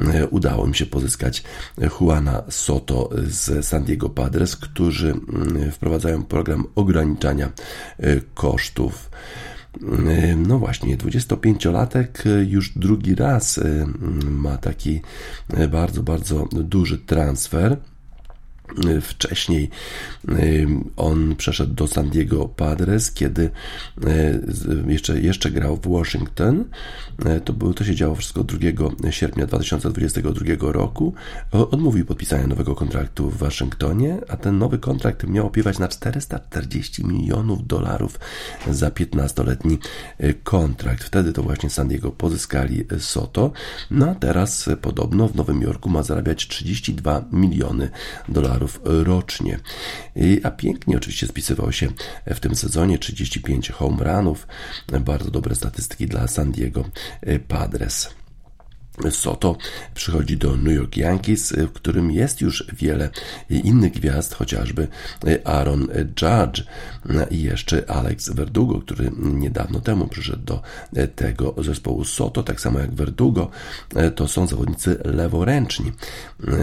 [0.00, 1.42] e, udało im się pozyskać
[2.00, 7.52] Juana Soto z San Diego Padres, którzy mm, wprowadzają program ograniczania
[8.34, 9.10] kosztów.
[10.36, 12.08] No właśnie, 25-latek
[12.48, 13.60] już drugi raz
[14.30, 15.00] ma taki
[15.70, 17.76] bardzo, bardzo duży transfer.
[19.02, 19.70] Wcześniej
[20.96, 23.50] on przeszedł do San Diego Padres, kiedy
[24.86, 26.64] jeszcze, jeszcze grał w Washington.
[27.44, 28.58] To, było, to się działo wszystko 2
[29.10, 31.14] sierpnia 2022 roku.
[31.52, 37.66] Odmówił podpisania nowego kontraktu w Waszyngtonie, a ten nowy kontrakt miał opiewać na 440 milionów
[37.66, 38.20] dolarów
[38.70, 39.78] za 15-letni
[40.42, 41.04] kontrakt.
[41.04, 43.52] Wtedy to właśnie San Diego pozyskali Soto.
[43.90, 47.90] No a teraz podobno w Nowym Jorku ma zarabiać 32 miliony
[48.28, 49.58] dolarów dolarów rocznie.
[50.42, 51.88] A pięknie oczywiście spisywał się
[52.26, 54.46] w tym sezonie 35 home runów,
[55.00, 56.84] bardzo dobre statystyki dla San Diego
[57.48, 58.17] Padres.
[59.10, 59.56] Soto
[59.94, 63.10] przychodzi do New York Yankees, w którym jest już wiele
[63.50, 64.88] innych gwiazd, chociażby
[65.44, 65.88] Aaron
[66.22, 66.64] Judge
[67.30, 70.62] i jeszcze Alex Verdugo, który niedawno temu przyszedł do
[71.16, 73.50] tego zespołu Soto, tak samo jak Verdugo,
[74.14, 75.92] to są zawodnicy leworęczni.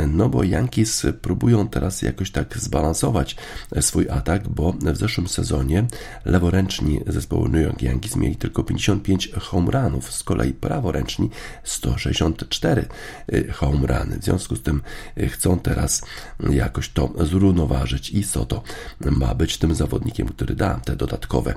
[0.08, 3.36] No bo Yankees próbują teraz jakoś tak zbalansować
[3.82, 5.88] swój atak, bo w zeszłym sezonie
[6.26, 11.30] leworęczni zespołu New York Yankees mieli tylko 55 home runów, z kolei praworęczni
[11.64, 12.86] 160 54
[13.34, 14.20] y, home runy.
[14.20, 14.82] W związku z tym
[15.18, 16.02] y, chcą teraz
[16.50, 18.64] jakoś to zrównoważyć i Soto
[19.00, 21.54] ma być tym zawodnikiem, który da te dodatkowe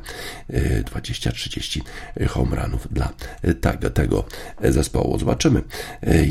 [0.51, 1.81] 20-30
[2.21, 3.13] y, home runów dla
[3.95, 4.25] tego
[4.65, 5.19] zespołu.
[5.19, 5.63] Zobaczymy,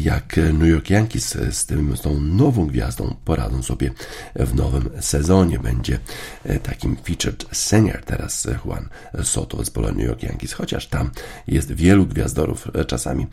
[0.01, 3.91] jak New York Yankees z, tym, z tą nową gwiazdą poradzą sobie
[4.35, 5.59] w nowym sezonie.
[5.59, 5.99] Będzie
[6.63, 8.89] takim featured senior teraz Juan
[9.23, 11.11] Soto z pola New York Yankees, chociaż tam
[11.47, 12.67] jest wielu gwiazdorów.
[12.87, 13.27] Czasami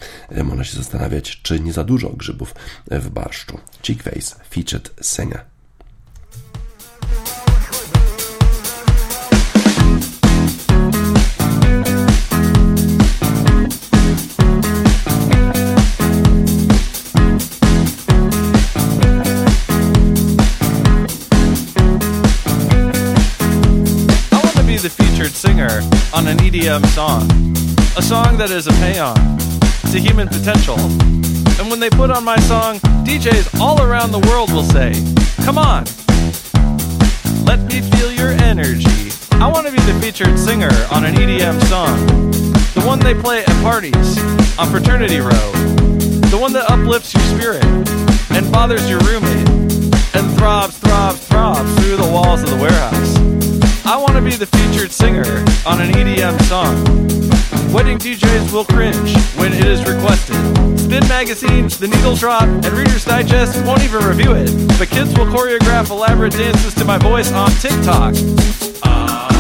[0.45, 2.55] można się zastanowić, zastanawiać, czy nie za dużo grzybów
[2.91, 3.59] w barszczu.
[3.83, 5.45] Chickface featured Senia.
[24.83, 25.81] the featured singer
[26.13, 27.23] on an EDM song.
[27.97, 29.54] A song that is a paean
[29.93, 30.79] to human potential.
[31.59, 34.93] And when they put on my song, DJs all around the world will say,
[35.45, 35.85] Come on,
[37.45, 39.11] let me feel your energy.
[39.33, 42.31] I want to be the featured singer on an EDM song.
[42.75, 44.19] The one they play at parties,
[44.59, 45.53] on Fraternity Row.
[46.31, 47.65] The one that uplifts your spirit
[48.31, 49.49] and bothers your roommate
[50.15, 53.44] and throbs, throbs, throbs through the walls of the warehouse.
[53.87, 55.27] I want to be the featured singer
[55.67, 56.75] on an EDM song.
[57.71, 60.37] Wedding DJs will cringe when it is requested.
[60.81, 64.51] Spin Magazine, The Needle Drop, and Reader's Digest won't even review it.
[64.79, 68.15] But kids will choreograph elaborate dances to my voice on TikTok.
[68.85, 69.34] singer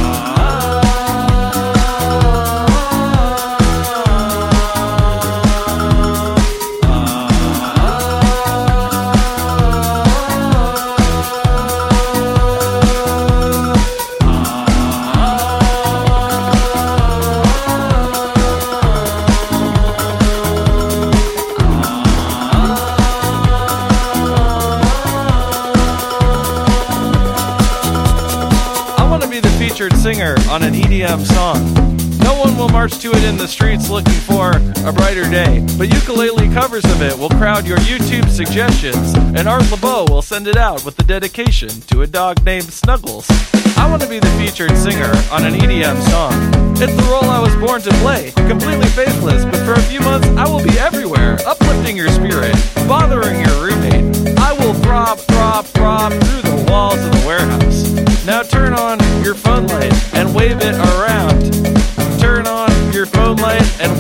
[33.45, 34.53] the streets looking for
[34.89, 39.71] a brighter day, but ukulele covers of it will crowd your YouTube suggestions, and Art
[39.71, 43.29] LeBeau will send it out with the dedication to a dog named Snuggles.
[43.77, 46.33] I want to be the featured singer on an EDM song.
[46.81, 50.27] It's the role I was born to play, completely faithless, but for a few months
[50.29, 52.57] I will be everywhere, uplifting your spirit,
[52.89, 54.39] bothering your roommate.
[54.39, 57.93] I will throb, throb, throb through the walls of the warehouse.
[58.25, 59.04] Now turn on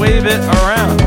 [0.05, 0.98] wave it around.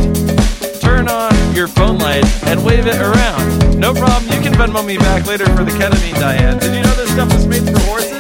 [0.81, 3.79] Turn on your phone light and wave it around.
[3.79, 6.59] No problem, you can Venmo me back later for the ketamine diet.
[6.59, 8.16] Did you know this stuff is made for horses?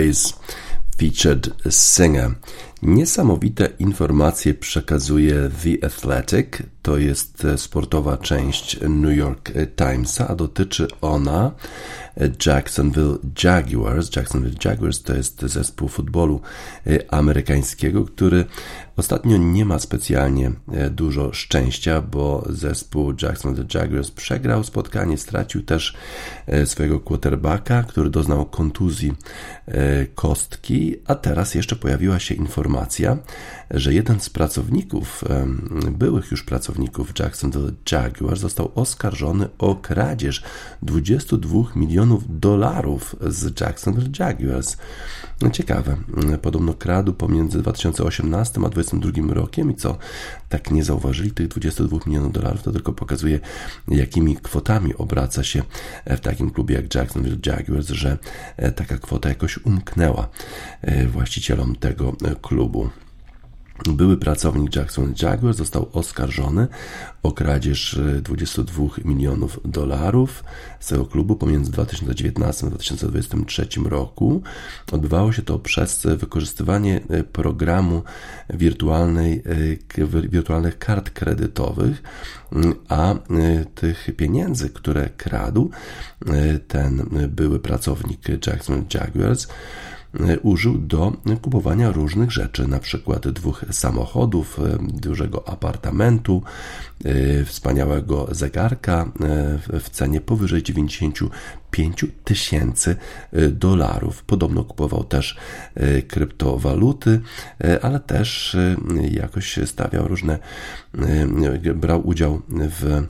[0.00, 0.34] Face
[0.96, 2.34] featured singer.
[2.82, 6.46] Niesamowite informacje przekazuje The Athletic,
[6.82, 11.52] to jest sportowa część New York Timesa, a dotyczy ona
[12.46, 14.16] Jacksonville Jaguars.
[14.16, 16.40] Jacksonville Jaguars to jest zespół futbolu
[16.86, 18.44] e, amerykańskiego, który
[18.96, 25.94] ostatnio nie ma specjalnie e, dużo szczęścia, bo zespół Jacksonville Jaguars przegrał spotkanie, stracił też
[26.46, 29.12] e, swojego quarterbacka, który doznał kontuzji
[30.14, 33.18] kostki, a teraz jeszcze pojawiła się informacja,
[33.70, 35.24] że jeden z pracowników,
[35.90, 40.42] byłych już pracowników Jacksonville Jaguars został oskarżony o kradzież
[40.82, 44.76] 22 milionów dolarów z Jacksonville Jaguars.
[45.52, 45.96] Ciekawe,
[46.42, 49.98] podobno kradł pomiędzy 2018 a 2022 rokiem i co,
[50.48, 53.40] tak nie zauważyli tych 22 milionów dolarów, to tylko pokazuje,
[53.88, 55.62] jakimi kwotami obraca się
[56.06, 58.18] w takim klubie jak Jacksonville Jaguars, że
[58.76, 60.28] taka kwota jakoś umknęła
[60.82, 62.90] e, właścicielom tego klubu.
[63.86, 66.68] Były pracownik Jackson Jaguar został oskarżony
[67.22, 70.44] o kradzież 22 e, milionów dolarów
[70.80, 74.42] z tego klubu pomiędzy 2019 a 2023 roku.
[74.92, 78.02] Odbywało się to przez wykorzystywanie e, programu
[78.50, 79.42] wirtualnej,
[79.98, 82.02] e, wirtualnych kart kredytowych,
[82.88, 83.14] a
[83.74, 85.70] tych pieniędzy, które kradł
[86.68, 89.99] ten były pracownik Jackson Jaguars, E,
[90.42, 96.42] użył do kupowania różnych rzeczy, na przykład dwóch samochodów, e, dużego apartamentu,
[97.04, 99.12] e, wspaniałego zegarka
[99.80, 102.96] w cenie powyżej 95 tysięcy
[103.50, 104.24] dolarów.
[104.24, 105.36] Podobno kupował też
[106.08, 107.20] kryptowaluty,
[107.82, 108.56] ale też
[109.10, 110.38] jakoś stawiał różne,
[111.74, 113.06] brał udział w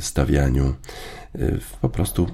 [0.00, 0.74] stawianiu
[1.80, 2.26] po prostu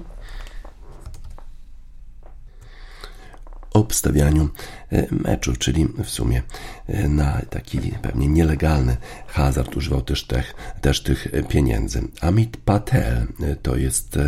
[3.75, 4.49] obstawianiu
[4.91, 6.41] e, meczu, czyli w sumie
[6.87, 8.97] e, na taki pewnie nielegalny
[9.27, 12.01] hazard używał też tych, też tych pieniędzy.
[12.21, 14.19] Amit Patel e, to jest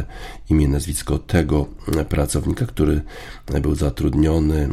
[0.49, 1.65] imię, nazwisko tego
[2.09, 3.01] pracownika, który
[3.61, 4.69] był zatrudniony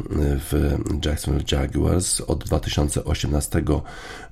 [0.50, 3.62] w Jacksonville Jaguars od 2018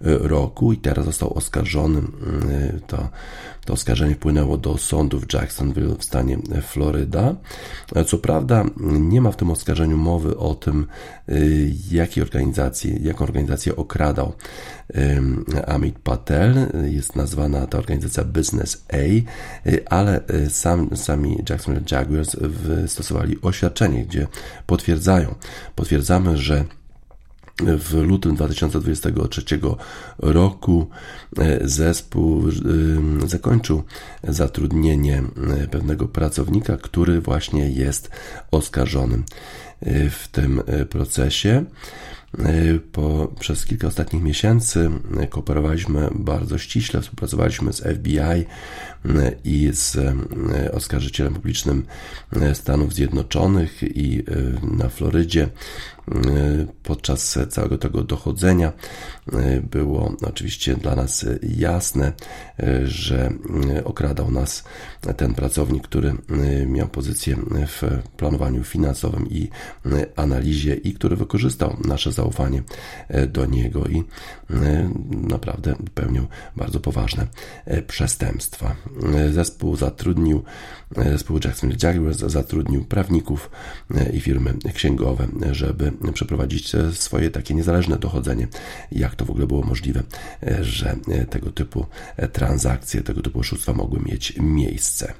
[0.01, 2.03] roku i teraz został oskarżony.
[2.87, 3.09] To,
[3.65, 7.35] to oskarżenie wpłynęło do sądu w Jacksonville w stanie Floryda.
[8.07, 10.87] Co prawda nie ma w tym oskarżeniu mowy o tym,
[11.29, 14.33] y, jakiej organizacji, jaką organizację okradał
[15.67, 16.69] Amit Patel.
[16.85, 22.37] Jest nazwana ta organizacja Business A, y, ale y, sam, sami Jacksonville Jaguars
[22.87, 24.27] stosowali oświadczenie, gdzie
[24.67, 25.35] potwierdzają,
[25.75, 26.65] potwierdzamy, że
[27.61, 29.43] w lutym 2023
[30.19, 30.91] roku
[31.39, 33.83] e, zespół e, zakończył
[34.25, 35.23] zatrudnienie
[35.63, 38.11] e, pewnego pracownika, który właśnie jest
[38.51, 39.25] oskarżonym
[40.11, 41.65] w tym procesie.
[42.93, 44.91] Po, przez kilka ostatnich miesięcy
[45.31, 48.45] kooperowaliśmy bardzo ściśle, współpracowaliśmy z FBI
[49.45, 49.97] i z
[50.73, 51.87] oskarżycielem publicznym
[52.55, 54.25] Stanów Zjednoczonych i
[54.63, 55.49] na Florydzie
[56.83, 58.73] podczas całego tego dochodzenia
[59.71, 61.27] było oczywiście dla nas
[61.57, 62.13] jasne,
[62.85, 63.33] że
[63.85, 64.65] okradał nas
[65.17, 66.15] ten pracownik, który
[66.67, 67.37] miał pozycję
[67.67, 67.83] w
[68.17, 69.49] planowaniu finansowym i
[70.17, 72.63] analizie i który wykorzystał nasze zaufanie
[73.29, 74.03] do niego i
[75.11, 76.27] naprawdę pełnił
[76.57, 77.27] bardzo poważne
[77.87, 78.77] przestępstwa.
[79.33, 80.43] Zespół zatrudnił,
[80.97, 83.51] zespół Jacksonville Jaguars zatrudnił prawników
[84.13, 88.49] i firmy księgowe, żeby przeprowadzić swoje takie niezależne dochodzenie,
[88.93, 90.03] jak to w ogóle było możliwe,
[90.61, 90.97] że
[91.31, 91.87] tego typu
[92.33, 95.13] transakcje, tego typu oszustwa mogły mieć miejsce.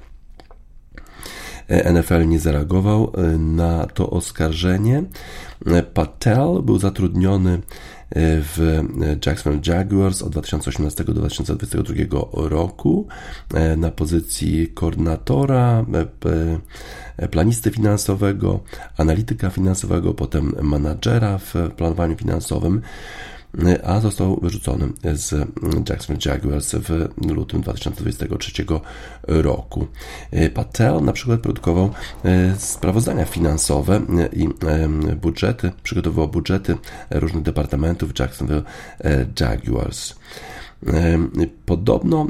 [1.93, 5.03] NFL nie zareagował na to oskarżenie.
[5.93, 7.61] Patel był zatrudniony
[8.15, 8.83] w
[9.25, 11.95] Jacksonville Jaguars od 2018 do 2022
[12.33, 13.07] roku
[13.77, 15.85] na pozycji koordynatora,
[17.31, 18.59] planisty finansowego,
[18.97, 22.81] analityka finansowego, potem menadżera w planowaniu finansowym
[23.83, 25.49] a został wyrzucony z
[25.89, 28.51] Jacksonville Jaguars w lutym 2023
[29.27, 29.87] roku.
[30.53, 31.89] Patel na przykład produkował
[32.25, 34.01] e, sprawozdania finansowe
[34.33, 36.77] i e, budżety, przygotowywał budżety
[37.11, 38.63] różnych departamentów Jacksonville
[39.03, 40.15] e, Jaguars.
[41.65, 42.27] Podobno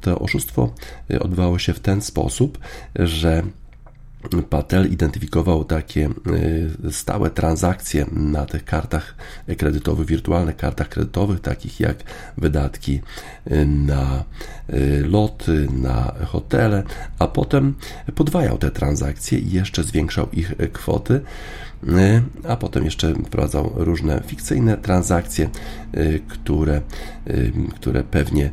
[0.00, 0.74] to oszustwo
[1.20, 2.58] odbywało się w ten sposób,
[2.94, 3.42] że
[4.50, 6.08] Patel identyfikował takie
[6.86, 9.14] y, stałe transakcje na tych kartach
[9.58, 11.96] kredytowych, wirtualnych kartach kredytowych, takich jak
[12.38, 13.00] wydatki
[13.50, 14.24] y, na
[14.70, 16.82] y, loty, na hotele,
[17.18, 17.74] a potem
[18.14, 21.20] podwajał te transakcje i jeszcze zwiększał ich kwoty
[22.48, 25.48] a potem jeszcze wprowadzał różne fikcyjne transakcje,
[26.28, 26.80] które,
[27.74, 28.50] które pewnie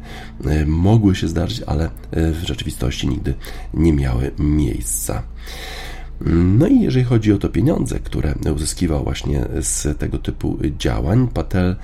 [0.65, 3.33] mogły się zdarzyć, ale w rzeczywistości nigdy
[3.73, 5.23] nie miały miejsca.
[6.25, 11.75] No i jeżeli chodzi o to pieniądze, które uzyskiwał właśnie z tego typu działań, Patel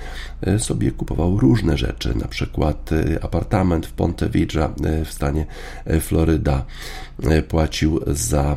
[0.42, 5.46] e, sobie kupował różne rzeczy, na przykład e, apartament w Ponte Vedra e, w stanie
[6.00, 6.64] Floryda,
[7.48, 8.56] płacił za,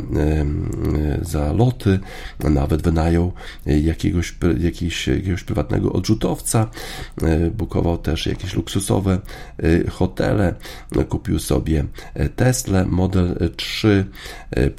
[1.22, 2.00] za loty,
[2.40, 3.34] nawet wynajął
[3.66, 6.70] jakiegoś, jakiegoś, jakiegoś prywatnego odrzutowca,
[7.52, 9.20] bukował też jakieś luksusowe
[9.90, 10.56] hotele,
[11.10, 11.86] kupił sobie
[12.36, 14.06] Tesla Model 3,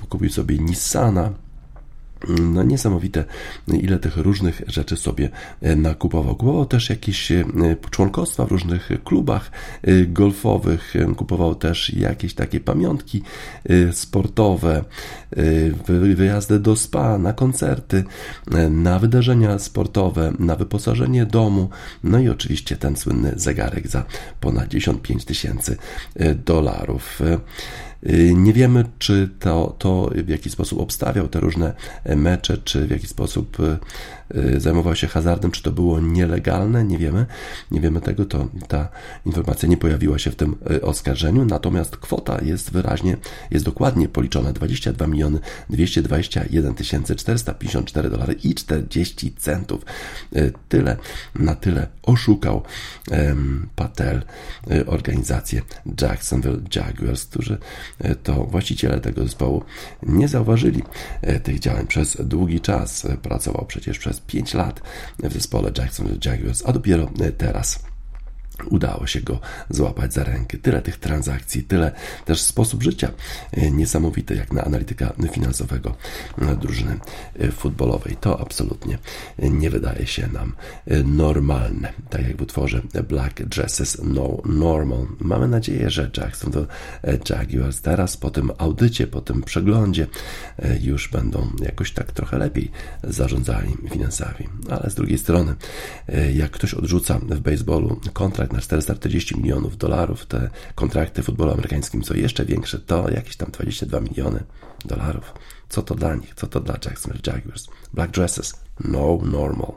[0.09, 1.33] kupił sobie Nissana,
[2.29, 3.25] no niesamowite,
[3.69, 5.29] ile tych różnych rzeczy sobie
[5.63, 6.37] e, nakupował.
[6.37, 7.45] Kupował też jakieś e,
[7.91, 9.51] członkostwa w różnych klubach
[9.83, 13.23] e, golfowych, kupował też jakieś takie pamiątki
[13.93, 14.85] sportowe,
[16.15, 18.05] wyjazdy do spa, na koncerty,
[18.71, 21.69] na wydarzenia sportowe, na wyposażenie domu,
[22.05, 24.05] no i oczywiście ten słynny zegarek za
[24.41, 25.77] ponad 55 tysięcy
[26.45, 27.21] dolarów.
[28.07, 31.75] Y, nie wiemy, czy to, to w jaki sposób obstawiał te różne
[32.17, 33.79] mecze, czy w jaki sposób y,
[34.37, 37.27] Y, zajmował się hazardem, czy to było nielegalne, nie wiemy.
[37.71, 38.89] Nie wiemy tego, to ta
[39.27, 43.17] informacja nie pojawiła się w tym oskarżeniu, natomiast kwota jest wyraźnie,
[43.51, 45.39] jest dokładnie policzona 22 miliony
[45.71, 46.75] 221
[47.17, 49.83] 454 dolary i 40 centów.
[50.69, 50.97] Tyle,
[51.35, 52.63] na tyle oszukał
[53.77, 54.23] Patel
[54.87, 55.63] organizację
[56.01, 57.59] Jacksonville Jaguars, którzy
[58.23, 59.65] to właściciele tego zespołu
[60.03, 60.83] nie zauważyli
[61.43, 63.07] tych działań przez długi czas.
[63.23, 64.81] Pracował przecież przez 5 lat
[65.19, 67.85] w zespole Jacksonville Jaguars, a dopiero teraz
[68.71, 69.41] udało się go
[69.71, 70.59] złapać za rękę.
[70.59, 71.93] Tyle tych transakcji, tyle
[72.25, 73.11] też sposób życia
[73.53, 75.97] e, niesamowity jak na analityka finansowego
[76.39, 76.99] e, drużyny
[77.39, 78.17] e, futbolowej.
[78.21, 78.99] To absolutnie
[79.39, 80.53] nie wydaje się nam
[81.05, 81.93] normalne.
[82.11, 85.07] Tak jak w utworze Black Dresses No Normal.
[85.21, 86.67] Mamy nadzieję, że Jacksonville
[87.31, 90.07] Jaguars teraz po tym audycie, po tym przeglądzie
[90.81, 92.71] już będą jakoś tak trochę lepiej
[93.05, 94.49] zarządzali finansami.
[94.71, 95.55] Ale z drugiej strony,
[96.35, 101.53] jak ktoś odrzuca w baseballu kontrakt kontrakt na 440 milionów dolarów, te kontrakty w futbolu
[101.53, 104.45] amerykańskim są jeszcze większe, to jakieś tam 22 miliony
[104.85, 105.35] dolarów.
[105.69, 106.35] Co to dla nich?
[106.35, 107.67] Co to dla Jacksonville Jaguars?
[107.93, 109.73] Black dresses, no normal.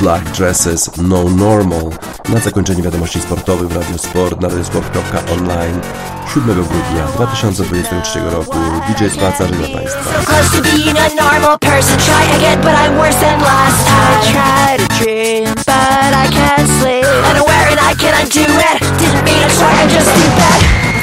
[0.00, 1.90] Black Dresses No Normal.
[2.28, 5.80] Na zakończenie wiadomości sportowych w Radio Sport na radiosport.online
[6.34, 8.58] 7 grudnia 2023 roku.
[8.88, 10.10] DJ Spaca dla Państwa.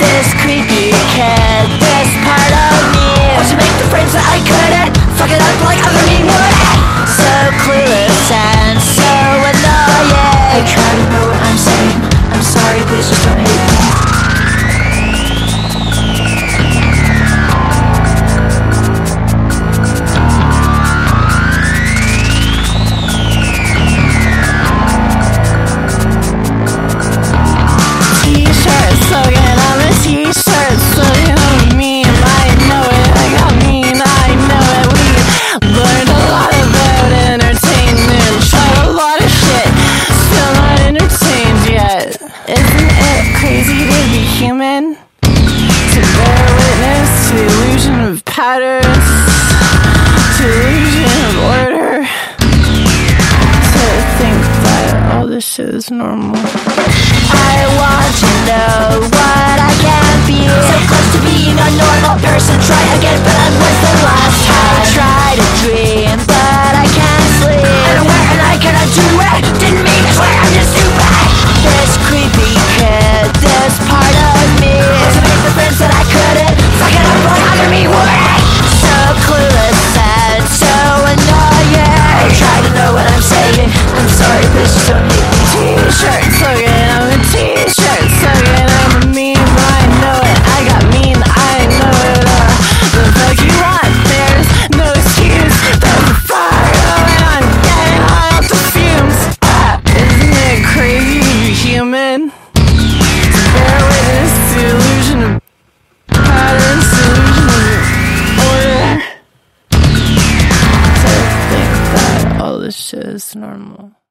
[0.02, 3.02] This creepy kid, this part of me.
[3.50, 4.11] To make the friends